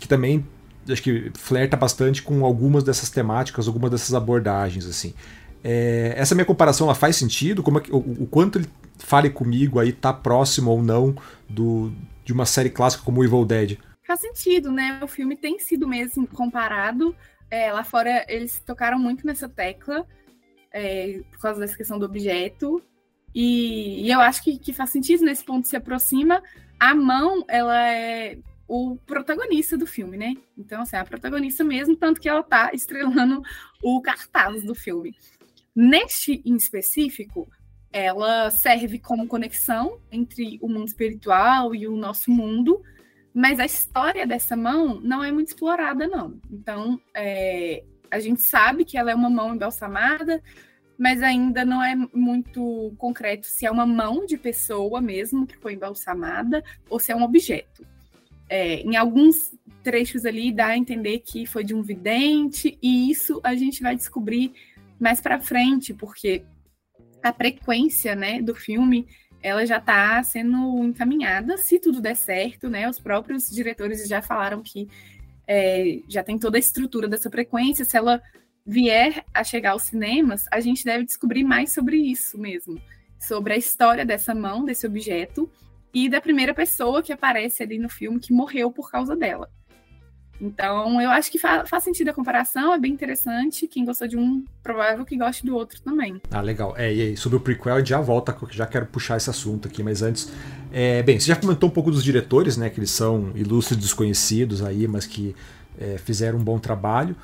que 0.00 0.08
também 0.08 0.44
acho 0.88 1.02
que 1.02 1.30
flerta 1.34 1.76
bastante 1.76 2.22
com 2.22 2.44
algumas 2.44 2.82
dessas 2.82 3.10
temáticas, 3.10 3.66
algumas 3.66 3.90
dessas 3.90 4.14
abordagens, 4.14 4.86
assim. 4.86 5.12
É, 5.62 6.14
essa 6.16 6.34
minha 6.34 6.44
comparação 6.44 6.86
ela 6.86 6.94
faz 6.94 7.16
sentido? 7.16 7.62
Como 7.62 7.78
é 7.78 7.80
que, 7.80 7.92
o, 7.92 7.98
o, 7.98 8.26
quanto 8.26 8.58
ele 8.58 8.68
fale 8.98 9.28
comigo 9.28 9.78
aí 9.78 9.92
tá 9.92 10.12
próximo 10.12 10.70
ou 10.70 10.82
não 10.82 11.14
do, 11.48 11.92
de 12.24 12.32
uma 12.32 12.46
série 12.46 12.70
clássica 12.70 13.02
como 13.04 13.22
Evil 13.22 13.44
Dead? 13.44 13.78
Faz 14.08 14.20
sentido, 14.20 14.72
né? 14.72 14.98
O 15.02 15.06
filme 15.06 15.36
tem 15.36 15.58
sido 15.58 15.86
mesmo 15.86 16.26
comparado. 16.26 17.14
É, 17.50 17.70
lá 17.70 17.84
fora 17.84 18.24
eles 18.26 18.58
tocaram 18.60 18.98
muito 18.98 19.26
nessa 19.26 19.50
tecla 19.50 20.06
é, 20.72 21.20
por 21.30 21.38
causa 21.38 21.60
dessa 21.60 21.76
questão 21.76 21.98
do 21.98 22.06
objeto. 22.06 22.82
E, 23.34 24.06
e 24.06 24.10
eu 24.10 24.18
acho 24.18 24.42
que, 24.42 24.58
que, 24.58 24.72
faz 24.72 24.88
sentido 24.88 25.26
nesse 25.26 25.44
ponto 25.44 25.68
se 25.68 25.76
aproxima. 25.76 26.42
A 26.80 26.94
mão, 26.94 27.44
ela 27.48 27.86
é 27.86 28.38
o 28.66 28.96
protagonista 29.04 29.76
do 29.76 29.86
filme, 29.86 30.16
né? 30.16 30.34
Então, 30.56 30.80
assim, 30.80 30.96
é 30.96 31.00
a 31.00 31.04
protagonista 31.04 31.62
mesmo, 31.62 31.94
tanto 31.94 32.18
que 32.18 32.30
ela 32.30 32.42
tá 32.42 32.70
estrelando 32.72 33.42
o 33.82 34.00
cartaz 34.00 34.64
do 34.64 34.74
filme. 34.74 35.14
Neste 35.76 36.40
em 36.46 36.56
específico, 36.56 37.46
ela 37.92 38.50
serve 38.50 38.98
como 38.98 39.28
conexão 39.28 40.00
entre 40.10 40.58
o 40.62 40.68
mundo 40.68 40.88
espiritual 40.88 41.74
e 41.74 41.86
o 41.86 41.94
nosso 41.94 42.30
mundo, 42.30 42.82
mas 43.38 43.60
a 43.60 43.64
história 43.64 44.26
dessa 44.26 44.56
mão 44.56 45.00
não 45.00 45.22
é 45.22 45.30
muito 45.30 45.46
explorada, 45.46 46.08
não. 46.08 46.40
Então, 46.50 47.00
é, 47.14 47.84
a 48.10 48.18
gente 48.18 48.42
sabe 48.42 48.84
que 48.84 48.98
ela 48.98 49.12
é 49.12 49.14
uma 49.14 49.30
mão 49.30 49.54
embalsamada, 49.54 50.42
mas 50.98 51.22
ainda 51.22 51.64
não 51.64 51.80
é 51.80 51.94
muito 52.12 52.92
concreto 52.98 53.46
se 53.46 53.64
é 53.64 53.70
uma 53.70 53.86
mão 53.86 54.26
de 54.26 54.36
pessoa 54.36 55.00
mesmo 55.00 55.46
que 55.46 55.56
foi 55.56 55.74
embalsamada 55.74 56.64
ou 56.90 56.98
se 56.98 57.12
é 57.12 57.14
um 57.14 57.22
objeto. 57.22 57.86
É, 58.48 58.80
em 58.80 58.96
alguns 58.96 59.52
trechos 59.84 60.26
ali 60.26 60.50
dá 60.50 60.66
a 60.66 60.76
entender 60.76 61.20
que 61.20 61.46
foi 61.46 61.62
de 61.62 61.76
um 61.76 61.82
vidente, 61.82 62.76
e 62.82 63.08
isso 63.08 63.40
a 63.44 63.54
gente 63.54 63.84
vai 63.84 63.94
descobrir 63.94 64.52
mais 64.98 65.20
para 65.20 65.38
frente, 65.38 65.94
porque 65.94 66.42
a 67.22 67.32
frequência 67.32 68.16
né, 68.16 68.42
do 68.42 68.56
filme 68.56 69.06
ela 69.42 69.64
já 69.64 69.78
está 69.78 70.22
sendo 70.22 70.84
encaminhada, 70.84 71.56
se 71.56 71.78
tudo 71.78 72.00
der 72.00 72.16
certo, 72.16 72.68
né? 72.68 72.88
Os 72.88 72.98
próprios 72.98 73.48
diretores 73.48 74.06
já 74.08 74.20
falaram 74.20 74.62
que 74.62 74.88
é, 75.46 76.00
já 76.08 76.22
tem 76.22 76.38
toda 76.38 76.58
a 76.58 76.60
estrutura 76.60 77.08
dessa 77.08 77.30
frequência, 77.30 77.84
se 77.84 77.96
ela 77.96 78.20
vier 78.66 79.24
a 79.32 79.42
chegar 79.42 79.70
aos 79.70 79.84
cinemas, 79.84 80.44
a 80.50 80.60
gente 80.60 80.84
deve 80.84 81.04
descobrir 81.04 81.42
mais 81.42 81.72
sobre 81.72 81.96
isso 81.96 82.36
mesmo, 82.36 82.80
sobre 83.18 83.54
a 83.54 83.56
história 83.56 84.04
dessa 84.04 84.34
mão, 84.34 84.64
desse 84.64 84.86
objeto, 84.86 85.50
e 85.92 86.08
da 86.08 86.20
primeira 86.20 86.52
pessoa 86.52 87.02
que 87.02 87.12
aparece 87.12 87.62
ali 87.62 87.78
no 87.78 87.88
filme 87.88 88.20
que 88.20 88.32
morreu 88.32 88.70
por 88.70 88.90
causa 88.90 89.16
dela. 89.16 89.50
Então, 90.40 91.00
eu 91.00 91.10
acho 91.10 91.30
que 91.30 91.38
fa 91.38 91.66
faz 91.66 91.82
sentido 91.84 92.08
a 92.08 92.12
comparação, 92.14 92.72
é 92.72 92.78
bem 92.78 92.92
interessante. 92.92 93.66
Quem 93.66 93.84
gostou 93.84 94.06
de 94.06 94.16
um, 94.16 94.44
provável 94.62 95.04
que 95.04 95.16
goste 95.16 95.44
do 95.44 95.54
outro 95.56 95.80
também. 95.80 96.20
Ah, 96.30 96.40
legal. 96.40 96.74
É, 96.76 96.92
e 96.94 97.00
aí, 97.02 97.16
sobre 97.16 97.36
o 97.36 97.40
prequel, 97.40 97.74
a 97.74 97.78
gente 97.78 97.88
já 97.88 98.00
volta, 98.00 98.36
já 98.50 98.66
quero 98.66 98.86
puxar 98.86 99.16
esse 99.16 99.28
assunto 99.28 99.68
aqui, 99.68 99.82
mas 99.82 100.02
antes. 100.02 100.30
É, 100.72 101.02
bem, 101.02 101.18
você 101.18 101.26
já 101.26 101.36
comentou 101.36 101.68
um 101.68 101.72
pouco 101.72 101.90
dos 101.90 102.04
diretores, 102.04 102.56
né? 102.56 102.70
Que 102.70 102.78
eles 102.78 102.90
são 102.90 103.32
ilustres 103.34 103.78
desconhecidos 103.78 104.62
aí, 104.62 104.86
mas 104.86 105.06
que 105.06 105.34
é, 105.78 105.98
fizeram 105.98 106.38
um 106.38 106.44
bom 106.44 106.58
trabalho. 106.58 107.16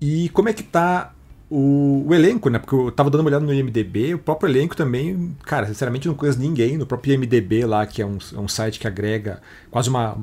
E 0.00 0.28
como 0.30 0.48
é 0.48 0.52
que 0.52 0.62
tá 0.62 1.12
o, 1.50 2.04
o, 2.06 2.14
elenco, 2.14 2.50
né? 2.50 2.58
Porque 2.58 2.74
eu 2.74 2.92
tava 2.92 3.10
dando 3.10 3.22
uma 3.22 3.30
olhada 3.30 3.44
no 3.44 3.52
IMDB, 3.52 4.14
o 4.14 4.18
próprio 4.18 4.50
elenco 4.50 4.76
também, 4.76 5.36
cara, 5.44 5.66
sinceramente 5.66 6.06
não 6.06 6.14
conheço 6.14 6.38
ninguém. 6.38 6.76
No 6.76 6.86
próprio 6.86 7.14
IMDB 7.14 7.64
lá, 7.64 7.86
que 7.86 8.02
é 8.02 8.06
um, 8.06 8.18
é 8.34 8.38
um 8.38 8.48
site 8.48 8.78
que 8.78 8.86
agrega 8.86 9.40
quase 9.70 9.88
uma, 9.88 10.16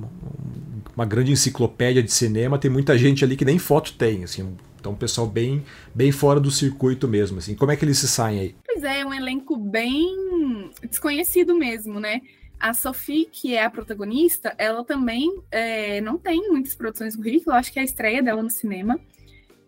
uma 0.96 1.06
grande 1.06 1.32
enciclopédia 1.32 2.04
de 2.04 2.12
cinema, 2.12 2.60
tem 2.60 2.70
muita 2.70 2.98
gente 2.98 3.24
ali 3.24 3.36
que 3.36 3.46
nem 3.46 3.58
foto 3.58 3.94
tem, 3.94 4.24
assim. 4.24 4.56
Então, 4.80 4.92
um 4.92 4.96
pessoal 4.96 5.26
bem, 5.26 5.64
bem 5.96 6.12
fora 6.12 6.40
do 6.40 6.52
circuito 6.52 7.08
mesmo, 7.08 7.40
assim. 7.40 7.56
Como 7.56 7.72
é 7.72 7.76
que 7.76 7.84
eles 7.84 7.98
se 7.98 8.08
saem 8.08 8.40
aí? 8.40 8.56
Pois 8.66 8.84
é, 8.84 9.02
é 9.02 9.06
um 9.06 9.14
elenco 9.14 9.58
bem 9.58 10.70
desconhecido 10.88 11.58
mesmo, 11.58 12.00
né? 12.00 12.22
A 12.60 12.74
Sophie, 12.74 13.28
que 13.32 13.56
é 13.56 13.66
a 13.66 13.70
protagonista, 13.70 14.54
ela 14.58 14.84
também 14.86 15.42
é, 15.52 16.00
não 16.02 16.18
tem 16.18 16.50
muitas 16.50 16.76
produções 16.76 17.16
no 17.16 17.24
currículo, 17.24 17.56
acho 17.56 17.74
que 17.74 17.80
é 17.80 17.82
a 17.82 17.86
estreia 17.86 18.22
dela 18.22 18.44
no 18.44 18.50
cinema 18.50 19.00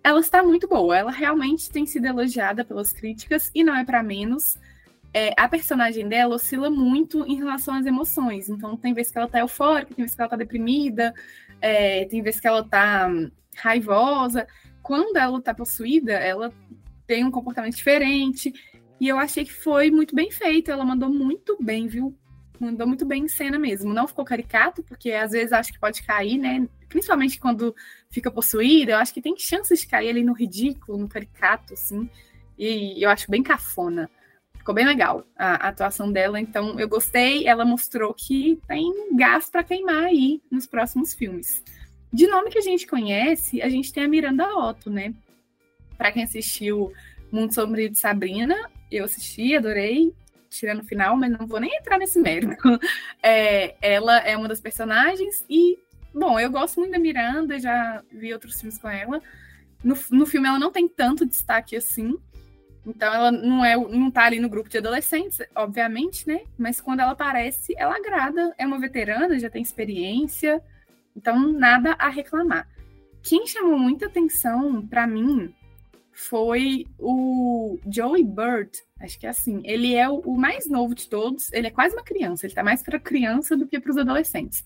ela 0.08 0.22
está 0.22 0.41
muito 0.41 0.70
boa. 0.70 0.98
Ela 0.98 1.12
realmente 1.12 1.70
tem 1.70 1.86
sido 1.86 2.06
elogiada 2.06 2.63
pelas 2.63 2.93
críticas 2.93 3.52
e 3.54 3.62
não 3.62 3.76
é 3.76 3.84
para 3.84 4.02
menos. 4.02 4.58
É, 5.13 5.34
a 5.36 5.50
personagem 5.50 6.08
dela 6.08 6.36
oscila 6.36 6.70
muito 6.70 7.26
em 7.26 7.36
relação 7.36 7.74
às 7.74 7.86
emoções. 7.86 8.48
Então, 8.48 8.78
tem 8.78 8.93
vezes 8.93 9.12
que 9.12 9.17
ela 9.17 9.28
tá 9.28 9.39
eufórica, 9.39 9.93
tem 9.93 10.06
vezes 10.06 10.15
que 10.15 10.22
ela 10.22 10.30
tá 10.30 10.38
deprimida, 10.38 11.13
é, 11.60 12.06
tem 12.06 12.22
vezes 12.22 12.39
que 12.39 12.48
ela 12.48 12.63
tá 12.63 13.10
raivosa. 13.58 14.48
Quando 14.82 15.17
ela 15.17 15.41
tá 15.41 15.54
possuída, 15.54 16.13
ela 16.13 16.54
tem 17.06 17.26
um 17.26 17.32
comportamento 17.32 17.76
diferente. 17.76 18.54
E 19.02 19.10
eu 19.10 19.20
achei 19.20 19.43
que 19.43 19.54
foi 19.54 19.91
muito 19.91 20.15
bem 20.15 20.32
feito. 20.32 20.72
Ela 20.72 20.86
mandou 20.86 21.10
muito 21.10 21.58
bem, 21.62 21.86
viu? 21.86 22.17
Mandou 22.58 22.88
muito 22.88 23.06
bem 23.06 23.26
em 23.26 23.28
cena 23.28 23.60
mesmo. 23.60 23.93
Não 23.93 24.08
ficou 24.08 24.24
caricato, 24.24 24.82
porque 24.84 25.12
às 25.12 25.32
vezes 25.32 25.52
acho 25.52 25.74
que 25.74 25.80
pode 25.80 26.02
cair, 26.04 26.38
né? 26.38 26.65
Principalmente 26.89 27.39
quando 27.39 27.76
fica 28.10 28.32
possuída, 28.32 28.93
eu 28.93 28.97
acho 28.97 29.13
que 29.13 29.21
tem 29.21 29.36
chances 29.38 29.82
de 29.82 29.88
cair 29.88 30.10
ali 30.10 30.23
no 30.23 30.34
ridículo, 30.34 30.97
no 30.97 31.08
caricato, 31.08 31.73
assim. 31.73 32.10
E 32.58 33.04
eu 33.04 33.10
acho 33.10 33.30
bem 33.30 33.43
cafona. 33.43 34.10
Ficou 34.58 34.73
bem 34.73 34.86
legal 34.86 35.26
a, 35.38 35.67
a 35.67 35.69
atuação 35.69 36.12
dela, 36.12 36.39
então 36.39 36.80
eu 36.80 36.88
gostei. 36.88 37.47
Ela 37.47 37.65
mostrou 37.65 38.13
que 38.13 38.60
tem 38.67 39.15
gás 39.15 39.50
para 39.50 39.63
queimar 39.63 40.06
aí 40.06 40.41
nos 40.52 40.65
próximos 40.65 41.13
filmes. 41.13 41.63
De 42.12 42.28
nome 42.28 42.50
que 42.50 42.58
a 42.58 42.62
gente 42.62 42.88
conhece, 42.88 43.62
a 43.62 43.69
gente 43.69 43.91
tem 43.93 44.04
a 44.04 44.08
Miranda 44.08 44.47
Otto, 44.58 44.89
né? 44.89 45.13
Para 45.97 46.12
quem 46.12 46.23
assistiu 46.23 46.93
Mundo 47.32 47.54
Sombrio 47.54 47.89
de 47.89 48.00
Sabrina, 48.00 48.56
eu 48.91 49.06
assisti, 49.06 49.56
adorei, 49.56 50.13
tirando 50.50 50.82
o 50.82 50.86
final, 50.86 51.17
mas 51.17 51.32
não 51.32 51.45
vou 51.45 51.60
nem 51.60 51.76
entrar 51.76 51.97
nesse 51.97 52.19
mérito. 52.19 52.56
É, 53.21 53.76
ela 53.82 54.19
é 54.19 54.38
uma 54.38 54.47
das 54.47 54.62
personagens 54.62 55.43
e 55.50 55.78
Bom, 56.13 56.39
eu 56.39 56.50
gosto 56.50 56.80
muito 56.80 56.91
da 56.91 57.00
Miranda, 57.00 57.60
já 57.60 58.04
vi 58.12 58.34
outros 58.34 58.60
filmes 58.60 58.78
com 58.78 58.89
ela. 58.89 59.22
No, 59.84 59.96
no 60.12 60.26
filme 60.26 60.48
ela 60.48 60.60
não 60.60 60.72
tem 60.72 60.88
tanto 60.88 61.26
destaque 61.26 61.76
assim. 61.76 62.17
Então 62.86 63.13
ela 63.13 63.32
não 63.32 63.65
é 63.65 63.76
não 63.76 64.10
tá 64.10 64.24
ali 64.24 64.39
no 64.39 64.50
grupo 64.50 64.70
de 64.70 64.78
adolescentes, 64.78 65.39
obviamente, 65.56 66.28
né? 66.28 66.41
Mas 66.58 66.80
quando 66.80 67.02
ela 67.02 67.12
aparece, 67.12 67.74
ela 67.78 67.96
agrada, 67.96 68.54
é 68.58 68.65
uma 68.65 68.80
veterana, 68.80 69.38
já 69.38 69.50
tem 69.50 69.62
experiência. 69.62 70.62
Então 71.15 71.52
nada 71.52 71.96
a 72.00 72.10
reclamar. 72.10 72.67
Quem 73.22 73.46
chamou 73.46 73.78
muita 73.78 74.06
atenção 74.06 74.88
para 74.88 75.06
mim 75.06 75.54
foi 76.13 76.88
o 76.98 77.78
Joey 77.86 78.24
Bird, 78.24 78.72
acho 79.02 79.20
que 79.20 79.28
é 79.28 79.30
assim. 79.30 79.62
Ele 79.63 79.93
é 79.93 80.10
o, 80.10 80.36
mais 80.36 80.67
novo 80.67 80.96
de 80.96 81.10
todos, 81.10 81.52
ele 81.52 81.67
é 81.67 81.72
quase 81.72 81.93
uma 81.93 82.04
criança, 82.04 82.46
ele 82.46 82.56
tá 82.56 82.63
mais 82.63 82.82
para 82.82 82.98
criança 82.98 83.56
do 83.56 83.67
que 83.67 83.80
para 83.80 83.91
os 83.91 83.98
adolescentes. 83.98 84.63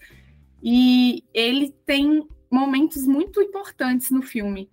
E 0.64 1.24
ele 1.34 1.74
tem 1.86 2.28
momentos 2.52 3.08
muito 3.08 3.42
importantes 3.42 4.12
no 4.12 4.22
filme 4.22 4.70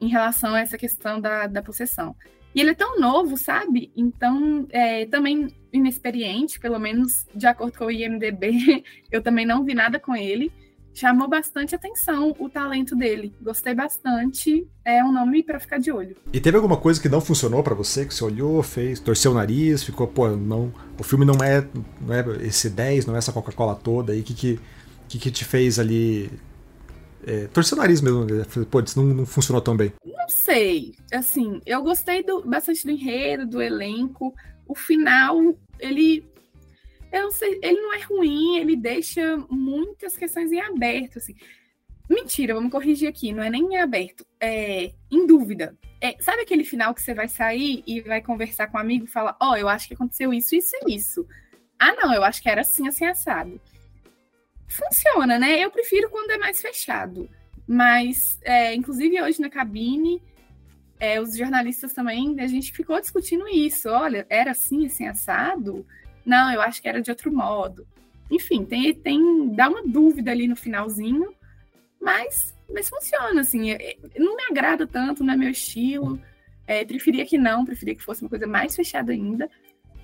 em 0.00 0.08
relação 0.08 0.54
a 0.54 0.60
essa 0.60 0.78
questão 0.78 1.20
da, 1.20 1.46
da 1.46 1.62
possessão. 1.62 2.14
E 2.54 2.60
ele 2.60 2.70
é 2.70 2.74
tão 2.74 2.98
novo, 2.98 3.36
sabe? 3.36 3.92
Então, 3.96 4.66
é, 4.70 5.06
também 5.06 5.54
inexperiente, 5.72 6.58
pelo 6.58 6.78
menos 6.78 7.26
de 7.34 7.46
acordo 7.46 7.76
com 7.76 7.86
o 7.86 7.90
IMDB, 7.90 8.84
eu 9.10 9.22
também 9.22 9.46
não 9.46 9.64
vi 9.64 9.74
nada 9.74 9.98
com 9.98 10.14
ele. 10.14 10.52
Chamou 10.94 11.28
bastante 11.28 11.74
atenção 11.76 12.34
o 12.40 12.48
talento 12.48 12.96
dele. 12.96 13.32
Gostei 13.40 13.74
bastante. 13.74 14.66
É 14.84 15.04
um 15.04 15.12
nome 15.12 15.44
para 15.44 15.60
ficar 15.60 15.78
de 15.78 15.92
olho. 15.92 16.16
E 16.32 16.40
teve 16.40 16.56
alguma 16.56 16.76
coisa 16.76 17.00
que 17.00 17.08
não 17.08 17.20
funcionou 17.20 17.62
para 17.62 17.74
você, 17.74 18.04
que 18.04 18.12
você 18.12 18.24
olhou, 18.24 18.60
fez, 18.64 18.98
torceu 18.98 19.30
o 19.30 19.34
nariz, 19.34 19.84
ficou, 19.84 20.08
pô, 20.08 20.28
não, 20.30 20.72
o 20.98 21.04
filme 21.04 21.24
não 21.24 21.36
é, 21.44 21.64
não 22.00 22.14
é 22.14 22.24
esse 22.44 22.68
10, 22.68 23.06
não 23.06 23.14
é 23.14 23.18
essa 23.18 23.32
Coca-Cola 23.32 23.76
toda 23.76 24.12
aí, 24.12 24.24
que 24.24 24.34
que 24.34 24.58
que, 25.08 25.18
que 25.18 25.30
te 25.30 25.44
fez 25.44 25.78
ali 25.78 26.30
é, 27.26 27.46
torcer 27.48 27.76
o 27.76 27.80
nariz 27.80 28.00
mesmo. 28.00 28.24
Né? 28.24 28.44
Pô, 28.70 28.80
isso 28.80 29.02
não, 29.02 29.14
não 29.14 29.26
funcionou 29.26 29.60
tão 29.60 29.76
bem. 29.76 29.92
Não 30.04 30.28
sei. 30.28 30.94
Assim, 31.12 31.60
eu 31.66 31.82
gostei 31.82 32.22
do, 32.22 32.42
bastante 32.42 32.84
do 32.84 32.90
enredo, 32.90 33.46
do 33.46 33.62
elenco. 33.62 34.34
O 34.66 34.74
final, 34.74 35.36
ele. 35.78 36.26
Eu 37.10 37.22
não 37.22 37.30
sei, 37.30 37.58
ele 37.62 37.80
não 37.80 37.94
é 37.94 38.00
ruim, 38.02 38.58
ele 38.58 38.76
deixa 38.76 39.38
muitas 39.48 40.14
questões 40.14 40.52
em 40.52 40.60
aberto, 40.60 41.16
assim. 41.16 41.34
Mentira, 42.08 42.54
vamos 42.54 42.70
corrigir 42.70 43.08
aqui, 43.08 43.32
não 43.32 43.42
é 43.42 43.48
nem 43.48 43.62
em 43.62 43.76
aberto, 43.78 44.26
é 44.38 44.92
em 45.10 45.26
dúvida. 45.26 45.74
É, 46.02 46.16
sabe 46.20 46.42
aquele 46.42 46.64
final 46.64 46.94
que 46.94 47.00
você 47.00 47.14
vai 47.14 47.26
sair 47.26 47.82
e 47.86 48.02
vai 48.02 48.20
conversar 48.20 48.66
com 48.66 48.76
um 48.76 48.80
amigo 48.80 49.06
e 49.06 49.08
fala, 49.08 49.34
ó, 49.40 49.52
oh, 49.52 49.56
eu 49.56 49.68
acho 49.68 49.88
que 49.88 49.94
aconteceu 49.94 50.34
isso, 50.34 50.54
isso 50.54 50.76
e 50.86 50.94
isso. 50.94 51.26
Ah, 51.78 51.94
não, 51.94 52.12
eu 52.12 52.22
acho 52.22 52.42
que 52.42 52.48
era 52.48 52.60
assim, 52.60 52.86
assim, 52.88 53.06
assado 53.06 53.58
funciona, 54.68 55.38
né? 55.38 55.62
Eu 55.64 55.70
prefiro 55.70 56.10
quando 56.10 56.30
é 56.30 56.38
mais 56.38 56.60
fechado. 56.60 57.28
Mas, 57.66 58.38
é, 58.42 58.74
inclusive 58.74 59.20
hoje 59.20 59.40
na 59.40 59.50
cabine, 59.50 60.22
é, 60.98 61.20
os 61.20 61.36
jornalistas 61.36 61.92
também, 61.92 62.36
a 62.40 62.46
gente 62.46 62.72
ficou 62.72 63.00
discutindo 63.00 63.48
isso. 63.48 63.88
Olha, 63.88 64.26
era 64.28 64.52
assim, 64.52 64.86
assim, 64.86 65.06
assado? 65.06 65.86
Não, 66.24 66.52
eu 66.52 66.60
acho 66.60 66.80
que 66.80 66.88
era 66.88 67.02
de 67.02 67.10
outro 67.10 67.32
modo. 67.32 67.86
Enfim, 68.30 68.64
tem, 68.64 68.94
tem 68.94 69.48
dá 69.54 69.68
uma 69.68 69.82
dúvida 69.86 70.30
ali 70.30 70.46
no 70.46 70.56
finalzinho, 70.56 71.32
mas 72.00 72.54
mas 72.72 72.88
funciona, 72.88 73.40
assim. 73.40 73.70
É, 73.70 73.92
é, 73.92 73.96
não 74.18 74.36
me 74.36 74.44
agrada 74.50 74.86
tanto, 74.86 75.24
não 75.24 75.34
é 75.34 75.36
meu 75.36 75.50
estilo. 75.50 76.20
É, 76.66 76.84
preferia 76.84 77.24
que 77.24 77.38
não, 77.38 77.64
preferia 77.64 77.94
que 77.94 78.02
fosse 78.02 78.22
uma 78.22 78.28
coisa 78.28 78.46
mais 78.46 78.76
fechada 78.76 79.12
ainda. 79.12 79.50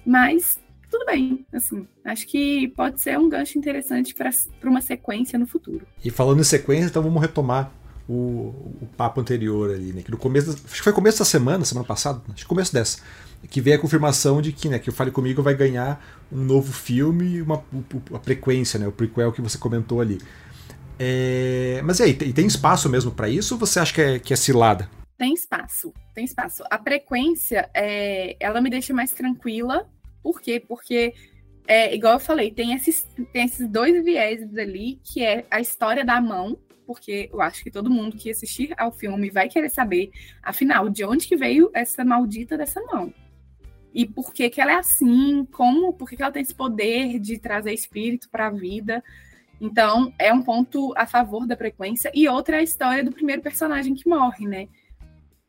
Mas 0.04 0.58
tudo 0.94 1.06
bem, 1.06 1.44
assim. 1.52 1.88
Acho 2.04 2.24
que 2.26 2.68
pode 2.68 3.02
ser 3.02 3.18
um 3.18 3.28
gancho 3.28 3.58
interessante 3.58 4.14
para 4.14 4.30
uma 4.70 4.80
sequência 4.80 5.36
no 5.36 5.44
futuro. 5.44 5.84
E 6.04 6.08
falando 6.08 6.40
em 6.40 6.44
sequência, 6.44 6.86
então 6.86 7.02
vamos 7.02 7.20
retomar 7.20 7.72
o, 8.08 8.54
o 8.80 8.88
papo 8.96 9.20
anterior 9.20 9.74
ali, 9.74 9.92
né? 9.92 10.02
Que 10.02 10.10
no 10.12 10.16
começo, 10.16 10.50
acho 10.50 10.76
que 10.76 10.82
foi 10.82 10.92
começo 10.92 11.18
da 11.18 11.24
semana, 11.24 11.64
semana 11.64 11.84
passada, 11.84 12.22
acho 12.32 12.44
que 12.44 12.48
começo 12.48 12.72
dessa, 12.72 13.02
que 13.50 13.60
veio 13.60 13.76
a 13.76 13.80
confirmação 13.80 14.40
de 14.40 14.52
que, 14.52 14.68
né, 14.68 14.78
que 14.78 14.88
o 14.88 14.92
Fale 14.92 15.10
Comigo 15.10 15.42
vai 15.42 15.54
ganhar 15.54 16.00
um 16.30 16.40
novo 16.40 16.72
filme, 16.72 17.42
uma, 17.42 17.60
uma 18.10 18.20
frequência, 18.20 18.78
né? 18.78 18.86
O 18.86 18.92
prequel 18.92 19.32
que 19.32 19.42
você 19.42 19.58
comentou 19.58 20.00
ali. 20.00 20.20
É, 20.96 21.82
mas 21.82 21.98
e 21.98 22.04
aí, 22.04 22.14
tem 22.14 22.46
espaço 22.46 22.88
mesmo 22.88 23.10
para 23.10 23.28
isso 23.28 23.54
ou 23.54 23.60
você 23.60 23.80
acha 23.80 23.92
que 23.92 24.00
é, 24.00 24.18
que 24.20 24.32
é 24.32 24.36
cilada? 24.36 24.88
Tem 25.18 25.34
espaço, 25.34 25.92
tem 26.14 26.24
espaço. 26.24 26.62
A 26.70 26.78
frequência, 26.78 27.68
é, 27.74 28.36
ela 28.38 28.60
me 28.60 28.70
deixa 28.70 28.94
mais 28.94 29.10
tranquila. 29.10 29.88
Por 30.24 30.40
quê? 30.40 30.58
Porque, 30.58 31.12
é, 31.68 31.94
igual 31.94 32.14
eu 32.14 32.18
falei, 32.18 32.50
tem 32.50 32.72
esses, 32.72 33.06
tem 33.30 33.44
esses 33.44 33.68
dois 33.68 34.02
vieses 34.02 34.56
ali, 34.56 34.98
que 35.04 35.22
é 35.22 35.44
a 35.50 35.60
história 35.60 36.02
da 36.02 36.18
mão, 36.18 36.58
porque 36.86 37.28
eu 37.30 37.42
acho 37.42 37.62
que 37.62 37.70
todo 37.70 37.90
mundo 37.90 38.16
que 38.16 38.30
assistir 38.30 38.72
ao 38.78 38.90
filme 38.90 39.28
vai 39.28 39.50
querer 39.50 39.68
saber, 39.68 40.10
afinal, 40.42 40.88
de 40.88 41.04
onde 41.04 41.28
que 41.28 41.36
veio 41.36 41.70
essa 41.74 42.02
maldita 42.02 42.56
dessa 42.56 42.80
mão. 42.80 43.12
E 43.92 44.06
por 44.06 44.32
que, 44.32 44.48
que 44.48 44.62
ela 44.62 44.72
é 44.72 44.76
assim, 44.76 45.46
como, 45.52 45.92
por 45.92 46.08
que, 46.08 46.16
que 46.16 46.22
ela 46.22 46.32
tem 46.32 46.42
esse 46.42 46.54
poder 46.54 47.18
de 47.18 47.38
trazer 47.38 47.74
espírito 47.74 48.30
para 48.30 48.46
a 48.46 48.50
vida. 48.50 49.04
Então, 49.60 50.12
é 50.18 50.32
um 50.32 50.42
ponto 50.42 50.94
a 50.96 51.06
favor 51.06 51.46
da 51.46 51.54
frequência. 51.54 52.10
E 52.14 52.26
outra 52.26 52.56
é 52.56 52.60
a 52.60 52.62
história 52.62 53.04
do 53.04 53.12
primeiro 53.12 53.42
personagem 53.42 53.94
que 53.94 54.08
morre, 54.08 54.48
né? 54.48 54.68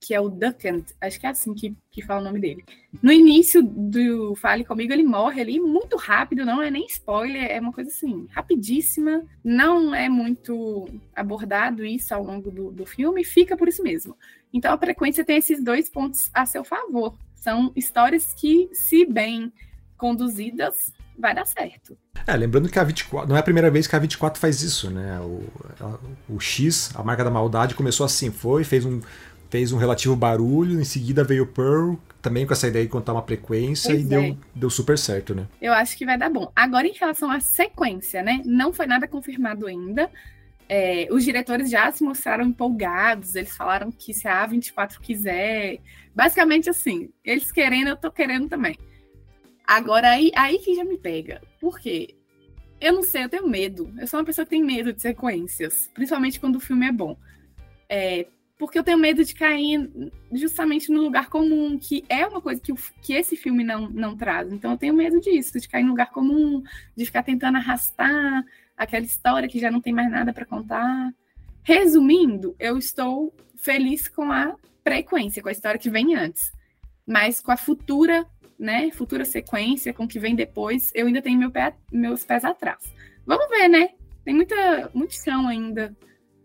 Que 0.06 0.14
é 0.14 0.22
o 0.22 0.30
Duckant, 0.30 0.86
acho 1.02 1.20
que 1.20 1.26
é 1.26 1.30
assim 1.30 1.56
que, 1.56 1.76
que 1.90 2.04
fala 2.04 2.22
o 2.22 2.24
nome 2.24 2.40
dele. 2.40 2.64
No 3.02 3.12
início 3.12 3.64
do 3.64 4.36
Fale 4.36 4.64
Comigo, 4.64 4.94
ele 4.94 5.02
morre 5.02 5.42
ali 5.42 5.60
muito 5.60 5.98
rápido, 5.98 6.46
não 6.46 6.62
é 6.62 6.70
nem 6.70 6.86
spoiler, 6.86 7.50
é 7.50 7.60
uma 7.60 7.74
coisa 7.74 7.90
assim, 7.90 8.28
rapidíssima. 8.30 9.24
Não 9.44 9.96
é 9.96 10.08
muito 10.08 10.88
abordado 11.16 11.84
isso 11.84 12.14
ao 12.14 12.24
longo 12.24 12.52
do, 12.52 12.72
do 12.72 12.86
filme, 12.86 13.24
fica 13.24 13.58
por 13.58 13.68
isso 13.68 13.82
mesmo. 13.82 14.16
Então, 14.54 14.72
a 14.72 14.78
frequência 14.78 15.26
tem 15.26 15.38
esses 15.38 15.64
dois 15.64 15.90
pontos 15.90 16.30
a 16.32 16.46
seu 16.46 16.64
favor. 16.64 17.18
São 17.34 17.72
histórias 17.76 18.32
que, 18.34 18.70
se 18.74 19.06
bem 19.06 19.52
conduzidas, 19.98 20.94
vai 21.18 21.34
dar 21.34 21.46
certo. 21.46 21.98
É, 22.28 22.36
lembrando 22.36 22.70
que 22.70 22.78
a 22.78 22.84
24 22.84 23.28
não 23.28 23.36
é 23.36 23.40
a 23.40 23.44
primeira 23.44 23.72
vez 23.72 23.88
que 23.88 23.96
a 23.96 24.00
24 24.00 24.40
faz 24.40 24.62
isso, 24.62 24.90
né? 24.90 25.20
O, 25.20 25.44
o 26.30 26.40
X, 26.40 26.92
a 26.96 27.04
marca 27.04 27.24
da 27.24 27.32
maldade, 27.32 27.76
começou 27.76 28.06
assim, 28.06 28.32
foi, 28.32 28.64
fez 28.64 28.86
um, 28.86 29.00
fez 29.56 29.72
um 29.72 29.78
relativo 29.78 30.18
barulho, 30.18 30.82
em 30.82 30.84
seguida 30.84 31.24
veio 31.24 31.44
o 31.44 31.48
Pearl, 31.48 31.94
também 32.22 32.46
com 32.46 32.52
essa 32.52 32.68
ideia 32.68 32.84
de 32.84 32.92
contar 32.92 33.14
uma 33.14 33.22
frequência 33.22 33.92
pois 33.92 34.02
e 34.02 34.06
é. 34.06 34.08
deu, 34.10 34.38
deu 34.54 34.70
super 34.70 34.98
certo, 34.98 35.34
né? 35.34 35.48
Eu 35.62 35.72
acho 35.72 35.98
que 35.98 36.06
vai 36.06 36.18
dar 36.18 36.30
bom. 36.30 36.52
Agora, 36.54 36.86
em 36.86 36.92
relação 36.92 37.32
à 37.32 37.40
sequência, 37.40 38.22
né? 38.22 38.42
Não 38.44 38.74
foi 38.74 38.86
nada 38.86 39.08
confirmado 39.08 39.66
ainda. 39.66 40.12
É, 40.68 41.08
os 41.10 41.24
diretores 41.24 41.70
já 41.70 41.90
se 41.90 42.04
mostraram 42.04 42.44
empolgados, 42.44 43.34
eles 43.34 43.56
falaram 43.56 43.90
que 43.94 44.14
se 44.14 44.28
a 44.28 44.46
A24 44.46 45.00
quiser. 45.00 45.80
Basicamente 46.14 46.70
assim, 46.70 47.10
eles 47.24 47.50
querendo, 47.50 47.88
eu 47.88 47.96
tô 47.96 48.12
querendo 48.12 48.50
também. 48.50 48.78
Agora, 49.66 50.10
aí, 50.10 50.34
aí 50.36 50.60
que 50.60 50.76
já 50.76 50.84
me 50.84 50.98
pega. 50.98 51.42
Por 51.62 51.80
quê? 51.80 52.14
Eu 52.82 52.92
não 52.92 53.04
sei, 53.04 53.24
eu 53.24 53.30
tenho 53.30 53.48
medo. 53.48 53.90
Eu 53.98 54.06
sou 54.06 54.20
uma 54.20 54.26
pessoa 54.26 54.44
que 54.44 54.50
tem 54.50 54.62
medo 54.62 54.92
de 54.92 55.02
sequências, 55.02 55.90
principalmente 55.94 56.42
quando 56.42 56.58
o 56.58 56.60
filme 56.60 56.88
é 56.88 56.92
bom. 56.92 57.18
É, 57.88 58.26
porque 58.58 58.80
eu 58.80 58.84
tenho 58.84 58.98
medo 58.98 59.24
de 59.24 59.34
cair 59.34 59.90
justamente 60.32 60.92
no 60.92 61.02
lugar 61.02 61.30
comum, 61.30 61.78
que 61.78 62.06
é 62.08 62.26
uma 62.26 62.42
coisa 62.42 62.62
que, 62.62 62.72
o, 62.72 62.78
que 63.02 63.14
esse 63.14 63.36
filme 63.36 63.64
não, 63.64 63.90
não 63.90 64.16
traz. 64.16 64.52
Então 64.52 64.72
eu 64.72 64.78
tenho 64.78 64.94
medo 64.94 65.20
disso, 65.20 65.60
de 65.60 65.68
cair 65.68 65.84
no 65.84 65.90
lugar 65.90 66.12
comum, 66.12 66.64
de 66.96 67.06
ficar 67.06 67.24
tentando 67.24 67.58
arrastar 67.58 68.46
aquela 68.78 69.06
história 69.06 69.48
que 69.48 69.60
já 69.60 69.70
não 69.70 69.82
tem 69.82 69.94
mais 69.94 70.10
nada 70.10 70.32
para 70.32 70.46
contar. 70.46 71.14
Resumindo, 71.64 72.56
eu 72.60 72.78
estou 72.78 73.34
feliz 73.58 74.08
com 74.08 74.32
a 74.32 74.56
frequência, 74.84 75.42
com 75.42 75.50
a 75.50 75.52
história 75.52 75.80
que 75.80 75.90
vem 75.90 76.16
antes. 76.16 76.54
Mas 77.06 77.42
com 77.42 77.52
a 77.52 77.58
futura 77.58 78.26
né, 78.58 78.90
futura 78.92 79.26
sequência, 79.26 79.94
com 79.94 80.06
o 80.06 80.08
que 80.08 80.20
vem 80.20 80.36
depois, 80.36 80.92
eu 80.96 81.08
ainda 81.08 81.22
tenho 81.22 81.38
meu 81.38 81.52
pé, 81.52 81.76
meus 81.92 82.24
pés 82.24 82.44
atrás. 82.46 82.84
Vamos 83.26 83.48
ver, 83.50 83.68
né? 83.68 83.90
Tem 84.24 84.34
muita, 84.34 84.90
muito 84.94 85.14
chão 85.14 85.48
ainda 85.48 85.96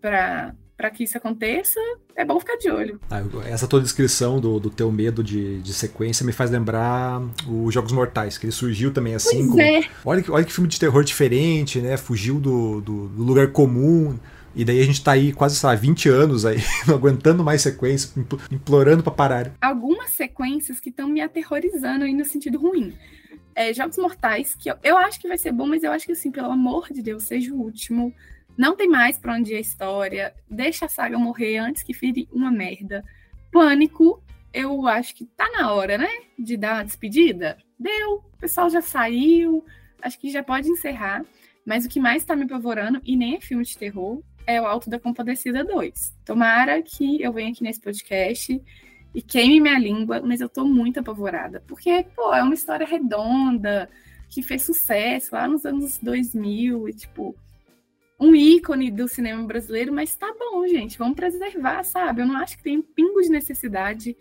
para 0.01 0.55
para 0.81 0.91
que 0.91 1.05
isso 1.05 1.19
aconteça, 1.19 1.79
é 2.17 2.25
bom 2.25 2.41
ficar 2.41 2.57
de 2.57 2.71
olho. 2.71 2.99
Ah, 3.11 3.21
essa 3.45 3.69
tua 3.69 3.83
descrição 3.83 4.41
do, 4.41 4.59
do 4.59 4.71
teu 4.71 4.91
medo 4.91 5.23
de, 5.23 5.61
de 5.61 5.75
sequência 5.75 6.25
me 6.25 6.33
faz 6.33 6.51
lembrar 6.51 7.21
os 7.47 7.75
Jogos 7.75 7.93
Mortais, 7.93 8.39
que 8.39 8.47
ele 8.47 8.53
surgiu 8.53 8.91
também 8.91 9.15
assim. 9.15 9.47
Como, 9.47 9.61
é. 9.61 9.83
olha, 10.03 10.25
olha 10.31 10.43
que 10.43 10.51
filme 10.51 10.71
de 10.71 10.81
terror 10.81 11.05
diferente, 11.05 11.83
né? 11.83 11.99
Fugiu 11.99 12.41
do, 12.41 12.81
do, 12.81 13.09
do 13.09 13.23
lugar 13.23 13.49
comum. 13.53 14.19
E 14.57 14.65
daí 14.65 14.81
a 14.81 14.85
gente 14.87 15.05
tá 15.05 15.13
aí 15.13 15.35
quase, 15.35 15.57
sei 15.57 15.69
lá, 15.69 15.75
20 15.75 16.09
anos 16.09 16.47
aí, 16.47 16.57
não 16.89 16.95
aguentando 16.95 17.45
mais 17.45 17.61
sequências, 17.61 18.15
implorando 18.51 19.03
para 19.03 19.13
parar. 19.13 19.53
Algumas 19.61 20.13
sequências 20.13 20.81
que 20.81 20.89
estão 20.89 21.09
me 21.09 21.21
aterrorizando 21.21 22.07
aí 22.07 22.15
no 22.15 22.25
sentido 22.25 22.59
ruim. 22.59 22.95
É, 23.55 23.75
Jogos 23.75 23.99
Mortais, 23.99 24.57
que 24.59 24.71
eu, 24.71 24.77
eu, 24.83 24.97
acho 24.97 25.21
que 25.21 25.29
vai 25.29 25.37
ser 25.37 25.53
bom, 25.53 25.67
mas 25.67 25.83
eu 25.83 25.93
acho 25.93 26.07
que 26.07 26.13
assim, 26.13 26.31
pelo 26.31 26.51
amor 26.51 26.89
de 26.91 27.03
Deus, 27.03 27.25
seja 27.25 27.53
o 27.53 27.61
último. 27.61 28.15
Não 28.61 28.77
tem 28.77 28.87
mais 28.87 29.17
pra 29.17 29.37
onde 29.37 29.55
ir 29.55 29.57
a 29.57 29.61
história. 29.61 30.35
Deixa 30.47 30.85
a 30.85 30.89
saga 30.89 31.19
morrer 31.19 31.57
antes 31.57 31.83
que 31.83 31.95
vire 31.95 32.29
uma 32.31 32.51
merda. 32.51 33.03
Pânico, 33.51 34.23
eu 34.53 34.87
acho 34.87 35.15
que 35.15 35.25
tá 35.25 35.49
na 35.49 35.73
hora, 35.73 35.97
né? 35.97 36.11
De 36.39 36.59
dar 36.59 36.75
uma 36.75 36.85
despedida. 36.85 37.57
Deu, 37.79 38.17
o 38.17 38.37
pessoal 38.39 38.69
já 38.69 38.83
saiu, 38.83 39.65
acho 40.03 40.19
que 40.19 40.29
já 40.29 40.43
pode 40.43 40.69
encerrar. 40.69 41.25
Mas 41.65 41.87
o 41.87 41.89
que 41.89 41.99
mais 41.99 42.23
tá 42.23 42.37
me 42.37 42.45
apavorando, 42.45 43.01
e 43.03 43.17
nem 43.17 43.37
é 43.37 43.41
filme 43.41 43.65
de 43.65 43.79
terror, 43.79 44.23
é 44.47 44.61
o 44.61 44.67
Alto 44.67 44.91
da 44.91 45.01
Compadecida 45.01 45.65
2. 45.65 46.19
Tomara 46.23 46.83
que 46.83 47.23
eu 47.23 47.33
venha 47.33 47.53
aqui 47.53 47.63
nesse 47.63 47.81
podcast 47.81 48.63
e 49.15 49.23
queime 49.23 49.59
minha 49.59 49.79
língua, 49.79 50.21
mas 50.23 50.43
eu 50.43 50.51
tô 50.51 50.67
muito 50.67 51.01
apavorada. 51.01 51.65
Porque, 51.67 52.05
pô, 52.15 52.35
é 52.35 52.43
uma 52.43 52.53
história 52.53 52.87
redonda, 52.87 53.89
que 54.29 54.43
fez 54.43 54.65
sucesso 54.65 55.35
lá 55.35 55.49
nos 55.49 55.65
anos 55.65 55.97
2000 55.97 56.91
e, 56.91 56.93
tipo, 56.93 57.35
um 58.21 58.35
ícone 58.35 58.91
do 58.91 59.09
cinema 59.09 59.43
brasileiro, 59.45 59.93
mas 59.93 60.15
tá 60.15 60.33
bom, 60.39 60.67
gente, 60.69 60.99
vamos 60.99 61.17
preservar, 61.17 61.83
sabe? 61.85 62.21
Eu 62.21 62.27
não 62.27 62.37
acho 62.37 62.57
que 62.59 62.63
tem 62.63 62.79
um 62.79 62.83
pingo 62.83 63.21
de 63.23 63.31
necessidade 63.31 64.17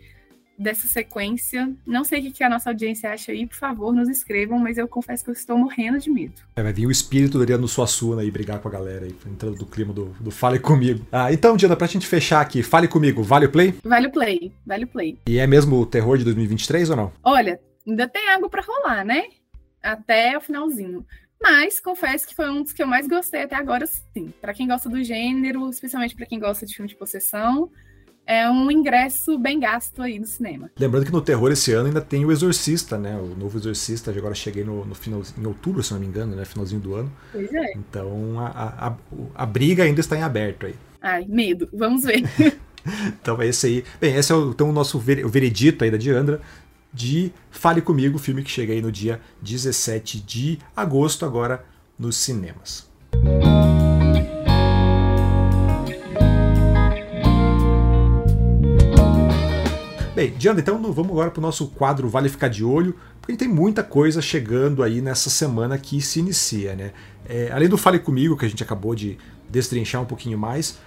dessa 0.60 0.86
sequência. 0.86 1.72
Não 1.86 2.04
sei 2.04 2.28
o 2.28 2.32
que 2.32 2.44
a 2.44 2.48
nossa 2.48 2.70
audiência 2.70 3.10
acha 3.10 3.32
aí, 3.32 3.46
por 3.46 3.56
favor, 3.56 3.94
nos 3.94 4.08
escrevam, 4.08 4.58
mas 4.58 4.76
eu 4.76 4.86
confesso 4.86 5.24
que 5.24 5.30
eu 5.30 5.34
estou 5.34 5.56
morrendo 5.56 5.98
de 5.98 6.10
medo. 6.10 6.34
É, 6.54 6.62
vai 6.62 6.72
vir 6.72 6.86
o 6.86 6.90
espírito 6.90 7.38
do 7.38 7.42
Adriano 7.42 7.66
Suassuna 7.66 8.20
aí 8.20 8.30
brigar 8.30 8.58
com 8.58 8.68
a 8.68 8.70
galera 8.70 9.06
aí, 9.06 9.14
entrando 9.26 9.56
do 9.56 9.66
clima 9.66 9.92
do, 9.92 10.06
do 10.20 10.30
Fale 10.30 10.58
Comigo. 10.58 11.06
Ah, 11.10 11.32
então, 11.32 11.56
Diana, 11.56 11.76
pra 11.76 11.86
gente 11.86 12.06
fechar 12.06 12.40
aqui, 12.42 12.62
Fale 12.62 12.88
Comigo, 12.88 13.22
vale 13.22 13.46
o 13.46 13.50
play? 13.50 13.74
Vale 13.82 14.06
o 14.06 14.12
play, 14.12 14.52
vale 14.66 14.84
o 14.84 14.88
play. 14.88 15.18
E 15.26 15.38
é 15.38 15.46
mesmo 15.46 15.80
o 15.80 15.86
terror 15.86 16.18
de 16.18 16.24
2023 16.24 16.90
ou 16.90 16.96
não? 16.96 17.12
Olha, 17.24 17.58
ainda 17.86 18.06
tem 18.06 18.28
água 18.28 18.50
para 18.50 18.62
rolar, 18.62 19.04
né? 19.04 19.24
Até 19.82 20.36
o 20.36 20.42
finalzinho. 20.42 21.06
Mas 21.42 21.80
confesso 21.80 22.26
que 22.26 22.34
foi 22.34 22.50
um 22.50 22.62
dos 22.62 22.72
que 22.72 22.82
eu 22.82 22.86
mais 22.86 23.08
gostei 23.08 23.42
até 23.42 23.56
agora, 23.56 23.86
sim. 23.86 24.32
Para 24.40 24.52
quem 24.52 24.68
gosta 24.68 24.88
do 24.88 25.02
gênero, 25.02 25.68
especialmente 25.70 26.14
para 26.14 26.26
quem 26.26 26.38
gosta 26.38 26.66
de 26.66 26.74
filme 26.74 26.88
de 26.88 26.94
possessão, 26.94 27.70
é 28.26 28.48
um 28.48 28.70
ingresso 28.70 29.38
bem 29.38 29.58
gasto 29.58 30.02
aí 30.02 30.18
no 30.18 30.26
cinema. 30.26 30.70
Lembrando 30.78 31.06
que 31.06 31.12
no 31.12 31.20
terror 31.20 31.50
esse 31.50 31.72
ano 31.72 31.88
ainda 31.88 32.00
tem 32.00 32.24
o 32.24 32.30
Exorcista, 32.30 32.98
né? 32.98 33.16
O 33.16 33.34
novo 33.34 33.58
Exorcista, 33.58 34.10
agora 34.10 34.34
cheguei 34.34 34.62
no, 34.62 34.84
no 34.84 34.94
final, 34.94 35.22
em 35.36 35.46
outubro, 35.46 35.82
se 35.82 35.92
não 35.92 36.00
me 36.00 36.06
engano, 36.06 36.36
né? 36.36 36.44
Finalzinho 36.44 36.80
do 36.80 36.94
ano. 36.94 37.10
Pois 37.32 37.52
é. 37.52 37.72
Então 37.72 38.38
a, 38.38 38.88
a, 38.88 38.96
a 39.34 39.46
briga 39.46 39.82
ainda 39.82 40.00
está 40.00 40.16
em 40.16 40.22
aberto 40.22 40.66
aí. 40.66 40.74
Ai, 41.00 41.24
medo. 41.26 41.68
Vamos 41.72 42.04
ver. 42.04 42.22
então 43.20 43.40
é 43.40 43.48
esse 43.48 43.66
aí. 43.66 43.84
Bem, 44.00 44.14
esse 44.14 44.30
é 44.30 44.34
o, 44.34 44.50
então, 44.50 44.68
o 44.68 44.72
nosso 44.72 44.98
ver, 44.98 45.24
o 45.24 45.28
veredito 45.28 45.82
aí 45.82 45.90
da 45.90 45.96
Diandra 45.96 46.40
de 46.92 47.32
Fale 47.50 47.80
Comigo, 47.80 48.18
filme 48.18 48.42
que 48.42 48.50
chega 48.50 48.72
aí 48.72 48.82
no 48.82 48.90
dia 48.90 49.20
17 49.42 50.20
de 50.20 50.58
agosto, 50.74 51.24
agora 51.24 51.64
nos 51.98 52.16
cinemas. 52.16 52.88
Bem, 60.14 60.34
Diana, 60.36 60.60
então 60.60 60.76
vamos 60.92 61.12
agora 61.12 61.30
para 61.30 61.38
o 61.38 61.42
nosso 61.42 61.68
quadro 61.68 62.08
Vale 62.08 62.28
Ficar 62.28 62.48
de 62.48 62.62
Olho, 62.62 62.94
porque 63.22 63.36
tem 63.36 63.48
muita 63.48 63.82
coisa 63.82 64.20
chegando 64.20 64.82
aí 64.82 65.00
nessa 65.00 65.30
semana 65.30 65.78
que 65.78 66.00
se 66.02 66.18
inicia, 66.18 66.74
né? 66.74 66.92
É, 67.26 67.50
além 67.52 67.68
do 67.68 67.78
Fale 67.78 67.98
Comigo, 67.98 68.36
que 68.36 68.44
a 68.44 68.48
gente 68.48 68.62
acabou 68.62 68.94
de 68.94 69.16
destrinchar 69.48 70.02
um 70.02 70.04
pouquinho 70.04 70.36
mais, 70.36 70.78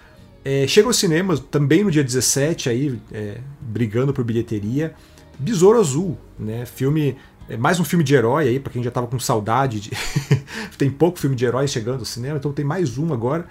é, 0.46 0.68
chega 0.68 0.88
aos 0.88 0.98
cinemas 0.98 1.40
também 1.40 1.84
no 1.84 1.90
dia 1.90 2.04
17, 2.04 2.70
aí, 2.70 3.00
é, 3.12 3.38
brigando 3.62 4.14
por 4.14 4.24
bilheteria, 4.24 4.94
Besouro 5.40 5.80
Azul, 5.80 6.18
né? 6.38 6.66
Filme 6.66 7.18
é 7.50 7.58
mais 7.58 7.80
um 7.80 7.84
filme 7.84 8.04
de 8.04 8.16
herói 8.16 8.48
aí, 8.48 8.60
para 8.60 8.72
quem 8.72 8.82
já 8.82 8.90
estava 8.90 9.08
com 9.08 9.20
saudade. 9.20 9.80
De... 9.80 9.92
tem 10.78 10.90
pouco 10.90 11.20
filme 11.20 11.36
de 11.36 11.46
herói 11.46 11.68
chegando 11.68 12.00
ao 12.00 12.06
cinema, 12.06 12.38
então 12.38 12.54
tem 12.54 12.64
mais 12.64 12.98
um 12.98 13.14
agora. 13.14 13.46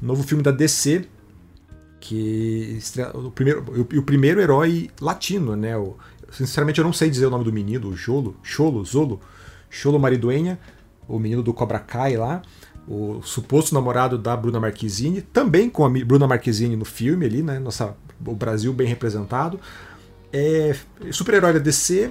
Novo 0.00 0.22
filme 0.22 0.42
da 0.42 0.50
DC, 0.50 1.06
que 2.00 2.78
o 3.14 3.30
primeiro, 3.30 3.64
o, 3.68 3.98
o 3.98 4.02
primeiro 4.02 4.40
herói 4.40 4.90
latino, 5.00 5.54
né? 5.56 5.76
O, 5.76 5.96
sinceramente 6.30 6.78
eu 6.78 6.84
não 6.84 6.92
sei 6.92 7.08
dizer 7.08 7.26
o 7.26 7.30
nome 7.30 7.44
do 7.44 7.52
menino, 7.52 7.88
o 7.88 7.96
Jolo, 7.96 8.36
Cholo, 8.42 8.84
Zolo, 8.84 9.20
Cholo 9.70 9.98
Mariduenha, 9.98 10.58
o 11.08 11.18
menino 11.18 11.42
do 11.42 11.54
Cobra 11.54 11.78
Kai 11.78 12.16
lá, 12.16 12.42
o 12.88 13.20
suposto 13.22 13.74
namorado 13.74 14.18
da 14.18 14.36
Bruna 14.36 14.60
Marquezine, 14.60 15.22
também 15.22 15.70
com 15.70 15.84
a 15.84 15.88
Bruna 15.88 16.26
Marquezine 16.26 16.76
no 16.76 16.84
filme 16.84 17.26
ali, 17.26 17.42
né? 17.42 17.58
Nossa, 17.58 17.96
o 18.24 18.34
Brasil 18.34 18.72
bem 18.72 18.86
representado. 18.86 19.60
É, 20.38 20.76
Super-herói 21.10 21.54
da 21.54 21.58
DC, 21.58 22.10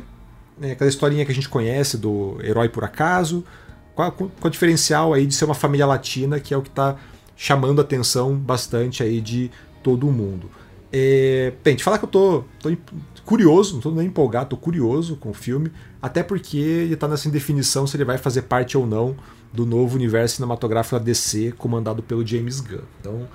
né, 0.58 0.72
aquela 0.72 0.90
historinha 0.90 1.24
que 1.24 1.32
a 1.32 1.36
gente 1.36 1.48
conhece 1.48 1.96
do 1.96 2.40
herói 2.42 2.68
por 2.68 2.84
acaso, 2.84 3.46
com 3.94 4.32
o 4.44 4.50
diferencial 4.50 5.14
aí 5.14 5.28
de 5.28 5.36
ser 5.36 5.46
uma 5.46 5.54
família 5.54 5.86
latina, 5.86 6.40
que 6.40 6.52
é 6.52 6.58
o 6.58 6.62
que 6.64 6.70
está 6.70 6.96
chamando 7.36 7.80
a 7.80 7.84
atenção 7.84 8.36
bastante 8.36 9.04
aí 9.04 9.22
de 9.22 9.52
todo 9.84 10.08
mundo. 10.08 10.50
É, 10.92 11.54
bem, 11.64 11.76
te 11.76 11.84
falar 11.84 12.00
que 12.00 12.06
eu 12.06 12.10
tô, 12.10 12.44
tô 12.60 12.76
curioso, 13.24 13.76
não 13.76 13.82
tô 13.82 13.92
nem 13.92 14.08
empolgado, 14.08 14.50
tô 14.50 14.58
curioso 14.58 15.18
com 15.18 15.30
o 15.30 15.34
filme, 15.34 15.72
até 16.02 16.24
porque 16.24 16.58
ele 16.58 16.96
tá 16.96 17.08
nessa 17.08 17.28
indefinição 17.28 17.86
se 17.86 17.96
ele 17.96 18.06
vai 18.06 18.18
fazer 18.18 18.44
parte 18.44 18.76
ou 18.76 18.88
não 18.88 19.16
do 19.54 19.68
novo 19.68 19.96
universo 19.96 20.38
cinematográfico 20.38 20.98
da 20.98 21.06
DC, 21.06 21.54
comandado 21.60 22.02
pelo 22.02 22.26
James 22.26 22.60
Gunn. 22.60 22.82
Então, 23.00 23.28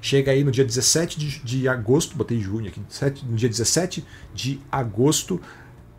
chega 0.00 0.32
aí 0.32 0.44
no 0.44 0.50
dia 0.50 0.64
17 0.64 1.18
de, 1.18 1.40
de 1.40 1.68
agosto, 1.68 2.16
botei 2.16 2.40
junho 2.40 2.68
aqui, 2.68 2.80
no 3.26 3.36
dia 3.36 3.48
17 3.48 4.04
de 4.34 4.60
agosto, 4.70 5.40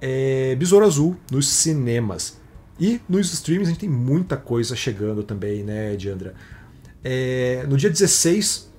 é, 0.01 0.55
Besouro 0.55 0.85
Azul 0.85 1.17
nos 1.31 1.47
cinemas. 1.47 2.39
E 2.79 3.01
nos 3.09 3.33
streams 3.33 3.67
a 3.67 3.71
gente 3.71 3.81
tem 3.81 3.89
muita 3.89 4.37
coisa 4.37 4.75
chegando 4.75 5.21
também, 5.21 5.63
né, 5.63 5.95
Diandra? 5.95 6.33
É, 7.03 7.65
no 7.67 7.75
dia 7.75 7.89
16, 7.89 8.69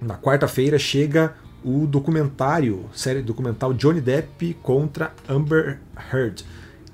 na 0.00 0.16
quarta-feira, 0.16 0.78
chega 0.78 1.34
o 1.64 1.86
documentário, 1.86 2.88
série 2.94 3.22
documental 3.22 3.72
Johnny 3.72 4.00
Depp 4.00 4.54
contra 4.62 5.12
Amber 5.28 5.78
Heard, 6.12 6.44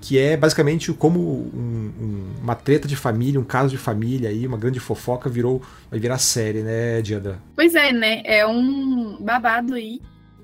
que 0.01 0.19
é 0.19 0.37
basicamente 0.37 0.93
como 0.93 1.21
um, 1.21 1.93
um, 2.01 2.35
uma 2.43 2.55
treta 2.55 2.87
de 2.87 2.97
família, 2.97 3.41
um 3.41 3.45
caso 3.45 3.71
de 3.71 3.79
família 3.79 4.31
aí, 4.31 4.47
uma 4.47 4.57
grande 4.57 4.79
fofoca 4.79 5.29
virou, 5.29 5.63
vai 5.91 5.99
virar 5.99 6.19
série, 6.19 6.63
né, 6.63 7.03
Diandra? 7.03 7.39
Pois 7.55 7.75
é, 7.75 7.93
né? 7.93 8.23
É 8.25 8.47
um 8.47 9.17
babado 9.21 9.75
aí 9.75 10.01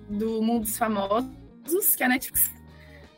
do 0.09 0.43
mundo 0.43 0.63
dos 0.63 0.77
famosos 0.77 1.27
que 1.97 2.03
a 2.03 2.09
Netflix 2.09 2.51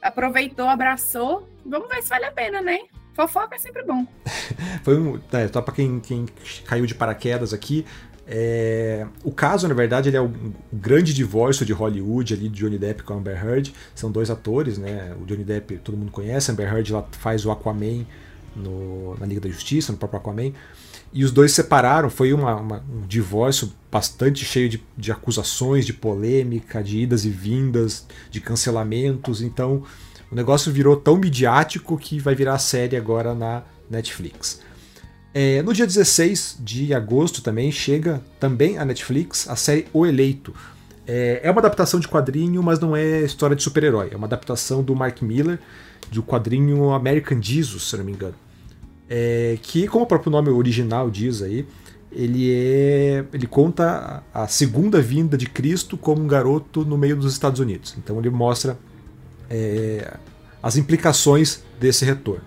aproveitou, 0.01 0.69
abraçou. 0.69 1.49
Vamos 1.65 1.89
ver 1.89 2.03
se 2.03 2.09
vale 2.09 2.27
a 2.27 2.33
pena, 2.33 2.61
né? 2.61 2.81
Fofoca 3.17 3.57
é 3.57 3.59
sempre 3.59 3.83
bom. 3.83 4.07
Foi 4.85 5.01
um. 5.01 5.19
É, 5.33 5.49
só 5.49 5.63
pra 5.63 5.75
quem, 5.75 5.99
quem 6.01 6.27
caiu 6.67 6.85
de 6.85 6.95
paraquedas 6.95 7.55
aqui. 7.55 7.87
É, 8.29 9.07
o 9.25 9.33
caso, 9.33 9.67
na 9.67 9.75
verdade, 9.75 10.11
ele 10.11 10.17
é 10.17 10.21
o 10.21 10.31
grande 10.71 11.15
divórcio 11.15 11.65
de 11.65 11.73
Hollywood 11.73 12.35
ali 12.35 12.49
de 12.49 12.61
Johnny 12.61 12.79
Depp 12.79 13.05
com 13.05 13.15
Amber 13.15 13.43
Heard. 13.43 13.73
São 13.95 14.13
dois 14.13 14.29
atores, 14.29 14.77
né? 14.77 15.17
O 15.19 15.25
Johnny 15.25 15.45
Depp 15.45 15.79
todo 15.79 15.97
mundo 15.97 16.11
conhece, 16.11 16.51
Amber 16.51 16.71
Heard 16.71 16.93
ela 16.93 17.09
faz 17.13 17.47
o 17.47 17.51
Aquaman 17.51 18.05
no, 18.55 19.17
na 19.19 19.25
Liga 19.25 19.41
da 19.41 19.49
Justiça, 19.49 19.93
no 19.93 19.99
próprio 19.99 20.21
Aquaman. 20.21 20.53
E 21.13 21.25
os 21.25 21.31
dois 21.31 21.53
se 21.53 21.63
separaram, 21.63 22.11
foi 22.11 22.35
uma, 22.35 22.57
uma, 22.57 22.85
um 22.93 23.07
divórcio 23.07 23.73
bastante 23.91 24.45
cheio 24.45 24.69
de, 24.69 24.85
de 24.99 25.11
acusações, 25.11 25.87
de 25.87 25.95
polêmica, 25.95 26.83
de 26.83 26.99
idas 26.99 27.25
e 27.25 27.31
vindas, 27.31 28.07
de 28.31 28.41
cancelamentos. 28.41 29.41
Então, 29.41 29.85
o 30.31 30.35
negócio 30.35 30.73
virou 30.73 30.97
tão 30.97 31.17
midiático 31.17 31.97
que 31.97 32.19
vai 32.19 32.35
virar 32.35 32.59
série 32.59 32.97
agora 32.97 33.35
na 33.35 33.63
Netflix. 33.89 34.61
É, 35.33 35.63
no 35.63 35.73
dia 35.75 35.87
16 35.87 36.59
de 36.61 36.95
agosto 36.95 37.43
também 37.43 37.71
chega 37.71 38.23
também 38.41 38.79
a 38.79 38.85
Netflix 38.85 39.49
a 39.49 39.55
série 39.55 39.87
O 39.93 40.07
Eleito. 40.07 40.55
É, 41.07 41.41
é 41.43 41.51
uma 41.51 41.61
adaptação 41.61 42.01
de 42.01 42.09
quadrinho, 42.09 42.63
mas 42.63 42.81
não 42.81 42.97
é 42.97 43.21
história 43.21 43.55
de 43.55 43.63
super-herói. 43.63 44.09
É 44.11 44.17
uma 44.17 44.27
adaptação 44.27 44.83
do 44.83 44.97
Mark 44.97 45.23
Miller, 45.23 45.59
do 46.11 46.23
quadrinho 46.23 46.91
American 46.91 47.41
Jesus, 47.41 47.85
se 47.85 47.97
não 47.97 48.05
me 48.05 48.13
engano. 48.13 48.35
É, 49.09 49.59
que, 49.63 49.87
como 49.87 50.05
o 50.05 50.09
próprio 50.09 50.33
nome 50.33 50.49
original 50.49 51.11
diz 51.11 51.43
aí, 51.43 51.67
ele 52.11 52.51
é 52.53 53.25
ele 53.33 53.47
conta 53.47 54.23
a 54.33 54.49
segunda 54.49 55.01
vinda 55.01 55.37
de 55.37 55.47
Cristo 55.47 55.97
como 55.97 56.23
um 56.23 56.27
garoto 56.27 56.85
no 56.85 56.97
meio 56.97 57.15
dos 57.15 57.33
Estados 57.33 57.61
Unidos. 57.61 57.95
Então 57.99 58.19
ele 58.19 58.31
mostra 58.31 58.79
é, 59.49 60.17
as 60.63 60.77
implicações 60.77 61.63
desse 61.79 62.05
retorno. 62.05 62.45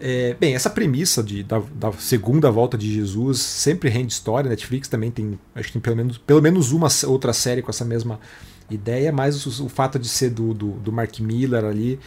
É, 0.00 0.36
bem, 0.38 0.54
essa 0.54 0.68
premissa 0.68 1.22
de, 1.22 1.42
da, 1.42 1.62
da, 1.74 1.92
segunda 1.92 2.50
volta 2.50 2.76
de 2.76 2.92
Jesus 2.92 3.40
sempre 3.40 3.88
rende 3.88 4.12
história. 4.12 4.50
Netflix 4.50 4.88
também 4.88 5.10
tem, 5.10 5.38
acho 5.54 5.68
que 5.68 5.72
tem 5.74 5.82
pelo 5.82 5.96
menos, 5.96 6.18
pelo 6.18 6.42
menos 6.42 6.72
uma 6.72 6.88
outra 7.06 7.32
série 7.32 7.62
com 7.62 7.70
essa 7.70 7.84
mesma 7.84 8.18
ideia, 8.70 9.12
mas 9.12 9.46
o, 9.46 9.64
o 9.64 9.68
fato 9.68 9.98
de 9.98 10.08
ser 10.08 10.30
do, 10.30 10.52
do, 10.52 10.72
do, 10.72 10.92
Mark 10.92 11.18
Miller 11.20 11.64
ali, 11.64 11.98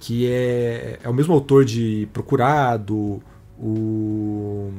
que 0.00 0.26
é, 0.26 0.98
é 1.02 1.08
o 1.08 1.14
mesmo 1.14 1.34
autor 1.34 1.64
de 1.64 2.08
Procurado, 2.12 3.22
o. 3.58 4.70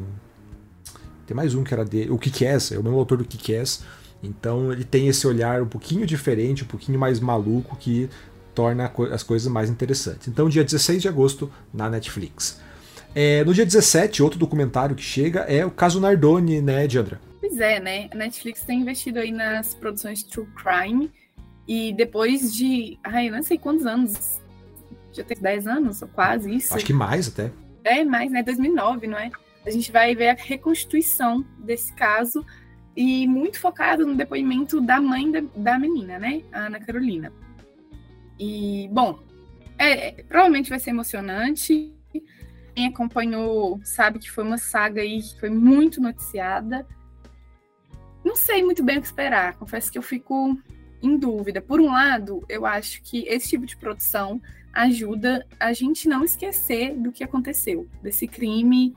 Tem 1.28 1.36
mais 1.36 1.56
um 1.56 1.64
que 1.64 1.74
era 1.74 1.84
dele, 1.84 2.12
o 2.12 2.18
Kick-Ass, 2.18 2.72
é 2.72 2.78
o 2.78 2.84
mesmo 2.84 2.98
autor 2.98 3.18
do 3.18 3.26
Kick-Ass. 3.26 3.84
Então 4.24 4.72
ele 4.72 4.84
tem 4.84 5.08
esse 5.08 5.28
olhar 5.28 5.62
um 5.62 5.68
pouquinho 5.68 6.06
diferente, 6.06 6.64
um 6.64 6.68
pouquinho 6.68 6.98
mais 6.98 7.20
maluco 7.20 7.76
que 7.76 8.10
torna 8.56 8.92
as 9.12 9.22
coisas 9.22 9.52
mais 9.52 9.70
interessantes. 9.70 10.28
Então, 10.28 10.50
dia 10.50 10.64
16 10.64 11.02
de 11.02 11.08
agosto 11.08 11.52
na 11.74 11.90
Netflix. 11.90 12.60
É, 13.14 13.44
no 13.44 13.54
dia 13.54 13.66
17, 13.66 14.24
outro 14.24 14.40
documentário 14.40 14.96
que 14.96 15.04
chega 15.04 15.42
é 15.42 15.66
o 15.66 15.72
caso 15.72 16.00
Nardoni, 16.00 16.62
né, 16.62 16.88
Diandra? 16.88 17.20
Pois 17.40 17.58
é, 17.60 17.80
né? 17.80 18.10
A 18.12 18.16
Netflix 18.16 18.64
tem 18.64 18.82
investido 18.82 19.20
aí 19.20 19.32
nas 19.32 19.74
produções 19.74 20.24
True 20.24 20.48
Crime 20.56 21.12
e 21.68 21.94
depois 21.94 22.54
de, 22.54 22.98
ai, 23.04 23.30
não 23.30 23.44
sei 23.44 23.58
quantos 23.58 23.86
anos, 23.86 24.42
já 25.14 25.24
tem 25.24 25.38
10 25.40 25.68
anos 25.68 26.02
ou 26.02 26.08
quase 26.08 26.54
isso. 26.54 26.74
Acho 26.76 26.86
que 26.86 26.94
mais 26.94 27.28
até. 27.28 27.52
É, 27.84 28.04
mais, 28.04 28.32
né? 28.32 28.42
2009, 28.42 29.08
não 29.08 29.18
é? 29.18 29.32
A 29.66 29.70
gente 29.70 29.92
vai 29.92 30.16
ver 30.16 30.30
a 30.30 30.34
reconstituição 30.34 31.46
desse 31.60 31.94
caso 31.94 32.46
e 32.96 33.28
muito 33.28 33.60
focado 33.60 34.06
no 34.06 34.16
depoimento 34.16 34.82
da 34.82 35.00
mãe 35.00 35.32
da, 35.32 35.42
da 35.56 35.80
menina, 35.80 36.20
né? 36.20 36.42
A 36.52 36.66
Ana 36.66 36.80
Carolina. 36.80 37.32
E, 38.40 38.90
bom, 38.92 39.20
é, 39.78 40.24
provavelmente 40.24 40.70
vai 40.70 40.80
ser 40.80 40.92
emocionante. 40.92 41.94
Quem 42.76 42.88
acompanhou 42.88 43.80
sabe 43.84 44.20
que 44.20 44.30
foi 44.30 44.44
uma 44.44 44.58
saga 44.58 45.02
aí 45.02 45.22
que 45.22 45.40
foi 45.40 45.50
muito 45.50 46.02
noticiada. 46.02 46.86
Não 48.24 48.36
sei 48.36 48.64
muito 48.64 48.84
bem 48.84 48.98
o 48.98 49.02
que 49.02 49.08
esperar. 49.08 49.56
Confesso 49.58 49.92
que 49.92 49.98
eu 49.98 50.02
fico 50.02 50.58
em 51.02 51.18
dúvida. 51.18 51.62
Por 51.62 51.80
um 51.80 51.92
lado, 51.92 52.44
eu 52.50 52.66
acho 52.66 53.02
que 53.04 53.26
esse 53.28 53.50
tipo 53.50 53.66
de 53.66 53.78
produção 53.78 54.42
ajuda 54.74 55.46
a 55.58 55.72
gente 55.72 56.10
não 56.10 56.24
esquecer 56.24 56.94
do 56.96 57.12
que 57.12 57.24
aconteceu, 57.24 57.88
desse 58.02 58.28
crime 58.28 58.94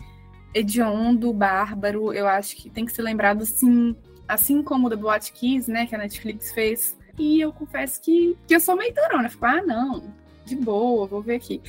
hediondo, 0.53 1.33
bárbaro. 1.33 2.13
Eu 2.13 2.27
acho 2.27 2.57
que 2.57 2.69
tem 2.69 2.85
que 2.85 2.93
ser 2.93 3.03
lembrado 3.03 3.43
assim, 3.43 3.95
assim 4.27 4.63
como 4.63 4.89
o 4.89 4.91
The 4.91 4.97
Boate 4.97 5.33
Kiss, 5.33 5.71
né, 5.71 5.87
que 5.87 5.95
a 5.95 5.99
Netflix 5.99 6.53
fez 6.53 6.98
e 7.19 7.41
eu 7.41 7.53
confesso 7.53 8.01
que, 8.01 8.37
que 8.47 8.55
eu 8.55 8.61
sou 8.61 8.77
meio 8.77 8.95
durona. 8.95 9.29
Fico, 9.29 9.45
ah, 9.45 9.63
não, 9.63 10.15
de 10.45 10.57
boa, 10.57 11.07
vou 11.07 11.23
ver 11.23 11.37
aqui. 11.37 11.61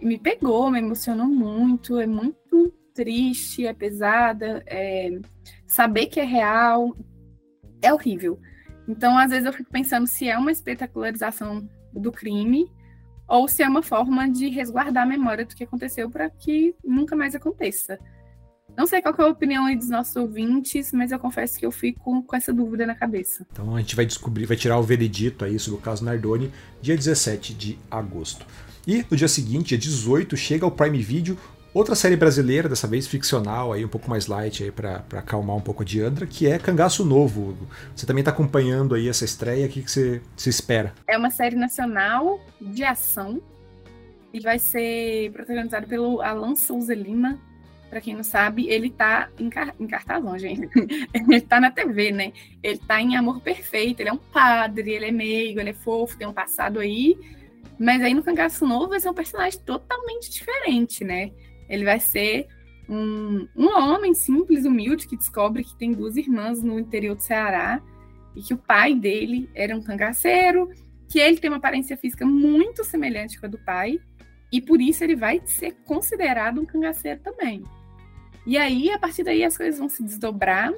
Me 0.00 0.18
pegou, 0.18 0.70
me 0.70 0.78
emocionou 0.78 1.26
muito, 1.26 1.98
é 1.98 2.06
muito 2.06 2.72
triste, 2.94 3.66
é 3.66 3.72
pesada, 3.72 4.62
é... 4.66 5.20
saber 5.66 6.06
que 6.06 6.20
é 6.20 6.24
real 6.24 6.96
é 7.82 7.92
horrível. 7.92 8.38
Então, 8.86 9.16
às 9.16 9.30
vezes, 9.30 9.46
eu 9.46 9.52
fico 9.52 9.70
pensando 9.70 10.06
se 10.06 10.28
é 10.28 10.36
uma 10.36 10.52
espetacularização 10.52 11.68
do 11.92 12.12
crime 12.12 12.70
ou 13.26 13.46
se 13.46 13.62
é 13.62 13.68
uma 13.68 13.82
forma 13.82 14.28
de 14.28 14.48
resguardar 14.48 15.04
a 15.04 15.06
memória 15.06 15.44
do 15.44 15.54
que 15.54 15.64
aconteceu 15.64 16.10
para 16.10 16.28
que 16.28 16.74
nunca 16.84 17.14
mais 17.14 17.34
aconteça. 17.34 17.98
Não 18.80 18.86
sei 18.86 19.02
qual 19.02 19.14
é 19.18 19.22
a 19.24 19.26
opinião 19.26 19.66
aí 19.66 19.76
dos 19.76 19.90
nossos 19.90 20.16
ouvintes, 20.16 20.90
mas 20.90 21.12
eu 21.12 21.18
confesso 21.18 21.58
que 21.58 21.66
eu 21.66 21.70
fico 21.70 22.22
com 22.22 22.34
essa 22.34 22.50
dúvida 22.50 22.86
na 22.86 22.94
cabeça. 22.94 23.46
Então 23.52 23.76
a 23.76 23.78
gente 23.78 23.94
vai 23.94 24.06
descobrir, 24.06 24.46
vai 24.46 24.56
tirar 24.56 24.78
o 24.78 24.82
veredito 24.82 25.44
aí 25.44 25.58
sobre 25.58 25.78
o 25.78 25.82
caso 25.82 26.02
Nardoni, 26.02 26.50
dia 26.80 26.96
17 26.96 27.52
de 27.52 27.78
agosto. 27.90 28.46
E 28.86 29.04
no 29.10 29.18
dia 29.18 29.28
seguinte, 29.28 29.76
dia 29.76 29.78
18, 29.78 30.34
chega 30.34 30.64
ao 30.64 30.70
Prime 30.70 30.96
Video 30.98 31.36
outra 31.74 31.94
série 31.94 32.16
brasileira, 32.16 32.70
dessa 32.70 32.86
vez 32.86 33.06
ficcional, 33.06 33.70
aí 33.74 33.84
um 33.84 33.88
pouco 33.88 34.08
mais 34.08 34.26
light 34.26 34.64
aí 34.64 34.70
para 34.70 35.04
acalmar 35.12 35.56
um 35.56 35.60
pouco 35.60 35.82
a 35.82 35.84
Diandra, 35.84 36.26
que 36.26 36.46
é 36.46 36.58
Cangaço 36.58 37.04
Novo. 37.04 37.54
Você 37.94 38.06
também 38.06 38.22
está 38.22 38.30
acompanhando 38.30 38.94
aí 38.94 39.10
essa 39.10 39.26
estreia, 39.26 39.66
o 39.66 39.68
que, 39.68 39.82
que 39.82 39.90
você, 39.90 40.22
você 40.34 40.48
espera? 40.48 40.94
É 41.06 41.18
uma 41.18 41.30
série 41.30 41.54
nacional 41.54 42.40
de 42.58 42.82
ação 42.82 43.42
e 44.32 44.40
vai 44.40 44.58
ser 44.58 45.30
protagonizada 45.32 45.86
pelo 45.86 46.22
Alan 46.22 46.56
Souza 46.56 46.94
Lima, 46.94 47.38
para 47.90 48.00
quem 48.00 48.14
não 48.14 48.22
sabe, 48.22 48.68
ele 48.68 48.88
tá 48.88 49.28
em, 49.36 49.50
car 49.50 49.74
em 49.78 49.86
cartaz, 49.86 50.22
não, 50.22 50.38
gente. 50.38 50.70
ele 51.12 51.40
tá 51.40 51.60
na 51.60 51.72
TV, 51.72 52.12
né? 52.12 52.32
Ele 52.62 52.78
tá 52.78 53.02
em 53.02 53.16
Amor 53.16 53.40
Perfeito, 53.40 54.00
ele 54.00 54.08
é 54.08 54.12
um 54.12 54.16
padre, 54.16 54.92
ele 54.92 55.06
é 55.06 55.10
meigo, 55.10 55.58
ele 55.58 55.70
é 55.70 55.74
fofo, 55.74 56.16
tem 56.16 56.26
um 56.26 56.32
passado 56.32 56.78
aí. 56.78 57.18
Mas 57.78 58.00
aí 58.00 58.14
no 58.14 58.22
Cangaço 58.22 58.64
Novo 58.64 58.90
vai 58.90 59.00
ser 59.00 59.10
um 59.10 59.14
personagem 59.14 59.58
totalmente 59.60 60.30
diferente, 60.30 61.02
né? 61.02 61.32
Ele 61.68 61.84
vai 61.84 61.98
ser 61.98 62.46
um, 62.88 63.48
um 63.56 63.66
homem 63.66 64.14
simples, 64.14 64.64
humilde, 64.64 65.08
que 65.08 65.16
descobre 65.16 65.64
que 65.64 65.76
tem 65.76 65.92
duas 65.92 66.16
irmãs 66.16 66.62
no 66.62 66.78
interior 66.78 67.16
do 67.16 67.22
Ceará 67.22 67.82
e 68.36 68.40
que 68.42 68.54
o 68.54 68.58
pai 68.58 68.94
dele 68.94 69.50
era 69.52 69.76
um 69.76 69.82
cangaceiro, 69.82 70.70
que 71.08 71.18
ele 71.18 71.38
tem 71.38 71.50
uma 71.50 71.56
aparência 71.56 71.96
física 71.96 72.24
muito 72.24 72.84
semelhante 72.84 73.40
com 73.40 73.46
a 73.46 73.48
do 73.48 73.58
pai, 73.58 73.98
e 74.52 74.60
por 74.60 74.80
isso 74.80 75.02
ele 75.02 75.16
vai 75.16 75.40
ser 75.44 75.72
considerado 75.84 76.60
um 76.60 76.66
cangaceiro 76.66 77.20
também. 77.20 77.64
E 78.46 78.56
aí, 78.56 78.90
a 78.90 78.98
partir 78.98 79.22
daí, 79.22 79.44
as 79.44 79.56
coisas 79.56 79.78
vão 79.78 79.88
se 79.88 80.02
desdobrar. 80.02 80.72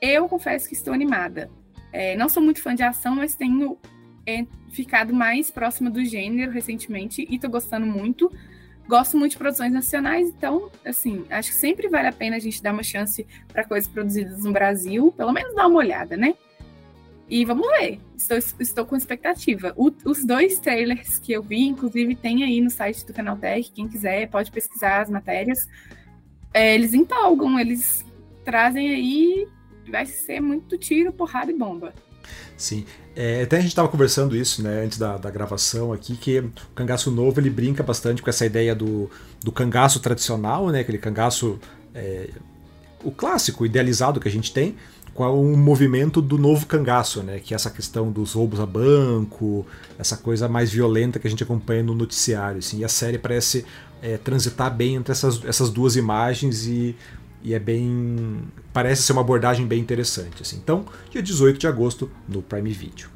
Eu 0.00 0.28
confesso 0.28 0.68
que 0.68 0.74
estou 0.74 0.92
animada. 0.92 1.50
É, 1.92 2.16
não 2.16 2.28
sou 2.28 2.42
muito 2.42 2.62
fã 2.62 2.74
de 2.74 2.82
ação, 2.82 3.16
mas 3.16 3.34
tenho 3.34 3.78
é, 4.26 4.46
ficado 4.70 5.12
mais 5.12 5.50
próxima 5.50 5.90
do 5.90 6.04
gênero 6.04 6.50
recentemente 6.50 7.26
e 7.28 7.34
estou 7.34 7.50
gostando 7.50 7.86
muito. 7.86 8.30
Gosto 8.88 9.16
muito 9.16 9.32
de 9.32 9.38
produções 9.38 9.72
nacionais, 9.72 10.28
então, 10.28 10.68
assim, 10.84 11.24
acho 11.30 11.50
que 11.50 11.56
sempre 11.56 11.88
vale 11.88 12.08
a 12.08 12.12
pena 12.12 12.36
a 12.36 12.40
gente 12.40 12.60
dar 12.60 12.72
uma 12.72 12.82
chance 12.82 13.24
para 13.52 13.62
coisas 13.64 13.88
produzidas 13.88 14.42
no 14.42 14.52
Brasil, 14.52 15.12
pelo 15.16 15.32
menos 15.32 15.54
dar 15.54 15.68
uma 15.68 15.78
olhada, 15.78 16.16
né? 16.16 16.34
E 17.28 17.44
vamos 17.44 17.68
ver. 17.68 18.00
Estou, 18.16 18.36
estou 18.36 18.84
com 18.84 18.96
expectativa. 18.96 19.72
O, 19.76 19.92
os 20.04 20.24
dois 20.24 20.58
trailers 20.58 21.16
que 21.20 21.32
eu 21.32 21.40
vi, 21.40 21.62
inclusive, 21.68 22.16
tem 22.16 22.42
aí 22.42 22.60
no 22.60 22.68
site 22.68 23.06
do 23.06 23.12
Canaltech. 23.12 23.70
Quem 23.70 23.86
quiser 23.86 24.28
pode 24.28 24.50
pesquisar 24.50 25.02
as 25.02 25.08
matérias. 25.08 25.68
É, 26.52 26.74
eles 26.74 26.94
empolgam, 26.94 27.58
eles 27.58 28.04
trazem 28.44 28.90
aí. 28.90 29.48
Vai 29.90 30.06
ser 30.06 30.40
muito 30.40 30.78
tiro, 30.78 31.12
porrada 31.12 31.50
e 31.50 31.56
bomba. 31.56 31.92
Sim. 32.56 32.84
É, 33.16 33.42
até 33.42 33.56
a 33.56 33.60
gente 33.60 33.70
estava 33.70 33.88
conversando 33.88 34.36
isso, 34.36 34.62
né, 34.62 34.84
antes 34.84 34.96
da, 34.96 35.16
da, 35.16 35.30
gravação 35.30 35.92
aqui, 35.92 36.14
que 36.16 36.38
o 36.38 36.52
cangaço 36.74 37.10
novo 37.10 37.40
ele 37.40 37.50
brinca 37.50 37.82
bastante 37.82 38.22
com 38.22 38.30
essa 38.30 38.46
ideia 38.46 38.74
do, 38.74 39.10
do 39.42 39.50
cangaço 39.50 39.98
tradicional, 39.98 40.68
né, 40.68 40.80
aquele 40.80 40.98
cangaço 40.98 41.58
é, 41.94 42.30
o 43.02 43.10
clássico, 43.10 43.66
idealizado 43.66 44.20
que 44.20 44.28
a 44.28 44.30
gente 44.30 44.52
tem, 44.52 44.76
com 45.12 45.24
o 45.28 45.56
movimento 45.56 46.22
do 46.22 46.38
novo 46.38 46.66
cangaço, 46.66 47.22
né, 47.22 47.40
que 47.40 47.52
é 47.52 47.56
essa 47.56 47.70
questão 47.70 48.12
dos 48.12 48.34
roubos 48.34 48.60
a 48.60 48.66
banco, 48.66 49.66
essa 49.98 50.16
coisa 50.16 50.48
mais 50.48 50.70
violenta 50.70 51.18
que 51.18 51.26
a 51.26 51.30
gente 51.30 51.42
acompanha 51.42 51.82
no 51.82 51.94
noticiário, 51.94 52.58
assim, 52.58 52.78
e 52.78 52.84
a 52.84 52.88
série 52.88 53.18
parece 53.18 53.64
é, 54.02 54.16
transitar 54.16 54.74
bem 54.74 54.96
entre 54.96 55.12
essas, 55.12 55.44
essas 55.44 55.70
duas 55.70 55.96
imagens 55.96 56.66
e 56.66 56.96
e 57.42 57.54
é 57.54 57.58
bem. 57.58 58.42
parece 58.72 59.02
ser 59.02 59.12
uma 59.12 59.22
abordagem 59.22 59.66
bem 59.66 59.80
interessante. 59.80 60.42
Assim. 60.42 60.56
Então, 60.56 60.84
dia 61.10 61.22
18 61.22 61.58
de 61.58 61.66
agosto 61.66 62.10
no 62.28 62.42
Prime 62.42 62.70
Video. 62.70 63.08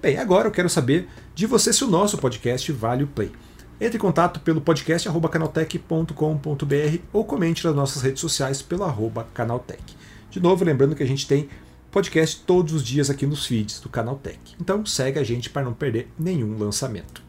Bem, 0.00 0.18
agora 0.18 0.48
eu 0.48 0.52
quero 0.52 0.68
saber 0.68 1.08
de 1.34 1.46
você 1.46 1.72
se 1.72 1.84
o 1.84 1.88
nosso 1.88 2.16
podcast 2.16 2.70
vale 2.72 3.04
o 3.04 3.08
play. 3.08 3.32
Entre 3.80 3.96
em 3.96 4.00
contato 4.00 4.40
pelo 4.40 4.60
podcast 4.60 5.08
canaltech.com.br 5.08 6.98
ou 7.12 7.24
comente 7.24 7.64
nas 7.64 7.74
nossas 7.74 8.02
redes 8.02 8.20
sociais 8.20 8.62
pelo 8.62 8.84
arroba 8.84 9.26
canaltech. 9.34 9.96
De 10.30 10.38
novo, 10.38 10.64
lembrando 10.64 10.94
que 10.94 11.02
a 11.02 11.06
gente 11.06 11.26
tem 11.26 11.48
podcast 11.90 12.42
todos 12.46 12.72
os 12.72 12.84
dias 12.84 13.10
aqui 13.10 13.26
nos 13.26 13.46
feeds 13.46 13.80
do 13.80 13.88
Canaltech. 13.88 14.38
Então 14.60 14.86
segue 14.86 15.18
a 15.18 15.24
gente 15.24 15.50
para 15.50 15.64
não 15.64 15.72
perder 15.72 16.08
nenhum 16.18 16.56
lançamento. 16.56 17.22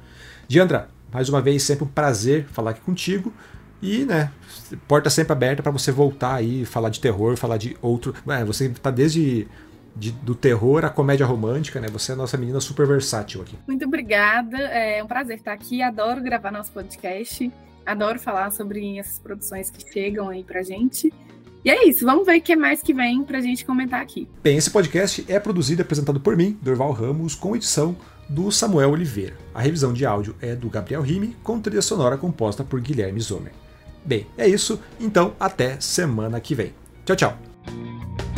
Diandra, 0.48 0.90
mais 1.14 1.30
uma 1.30 1.42
vez, 1.42 1.64
sempre 1.64 1.84
um 1.84 1.88
prazer 1.88 2.46
falar 2.52 2.72
aqui 2.72 2.82
contigo. 2.82 3.34
E, 3.82 4.06
né, 4.06 4.32
porta 4.88 5.10
sempre 5.10 5.34
aberta 5.34 5.64
para 5.64 5.72
você 5.72 5.92
voltar 5.92 6.36
aí, 6.36 6.66
falar 6.66 6.90
de 6.90 7.00
terror, 7.00 7.36
falar 7.36 7.58
de 7.58 7.76
outro. 7.82 8.14
É, 8.28 8.46
você 8.46 8.70
tá 8.70 8.92
desde 8.92 9.48
de, 9.96 10.12
do 10.12 10.36
terror 10.36 10.86
à 10.86 10.90
comédia 10.90 11.26
romântica, 11.26 11.80
né? 11.80 11.88
Você 11.92 12.12
é 12.12 12.16
a 12.16 12.18
nossa 12.18 12.38
menina 12.38 12.60
super 12.60 12.88
versátil 12.88 13.42
aqui. 13.42 13.58
Muito 13.68 13.86
obrigada, 13.86 14.58
é 14.58 15.04
um 15.04 15.08
prazer 15.08 15.38
estar 15.38 15.54
aqui. 15.54 15.82
Adoro 15.82 16.22
gravar 16.22 16.52
nosso 16.52 16.72
podcast, 16.72 17.52
adoro 17.86 18.20
falar 18.20 18.52
sobre 18.52 18.98
essas 18.98 19.20
produções 19.20 19.70
que 19.70 19.92
chegam 19.92 20.30
aí 20.30 20.44
pra 20.44 20.62
gente. 20.62 21.12
E 21.64 21.70
é 21.70 21.88
isso, 21.88 22.06
vamos 22.06 22.26
ver 22.26 22.38
o 22.38 22.42
que 22.42 22.56
mais 22.56 22.82
que 22.82 22.94
vem 22.94 23.24
pra 23.24 23.40
gente 23.40 23.64
comentar 23.64 24.02
aqui. 24.02 24.28
Bem, 24.42 24.58
esse 24.58 24.70
podcast 24.72 25.24
é 25.28 25.40
produzido 25.40 25.82
e 25.82 25.84
apresentado 25.84 26.20
por 26.20 26.36
mim, 26.36 26.58
Dorval 26.62 26.92
Ramos, 26.92 27.36
com 27.36 27.56
edição 27.56 27.96
do 28.32 28.50
Samuel 28.50 28.92
Oliveira. 28.92 29.36
A 29.54 29.62
revisão 29.62 29.92
de 29.92 30.06
áudio 30.06 30.36
é 30.42 30.56
do 30.56 30.70
Gabriel 30.70 31.02
Rime, 31.02 31.36
com 31.44 31.60
trilha 31.60 31.82
sonora 31.82 32.18
composta 32.18 32.64
por 32.64 32.80
Guilherme 32.80 33.20
Zomer. 33.20 33.52
Bem, 34.06 34.26
é 34.38 34.48
isso, 34.48 34.80
então 35.00 35.34
até 35.40 35.80
semana 35.80 36.40
que 36.40 36.56
vem. 36.56 36.74
Tchau, 37.06 37.16
tchau! 37.16 38.31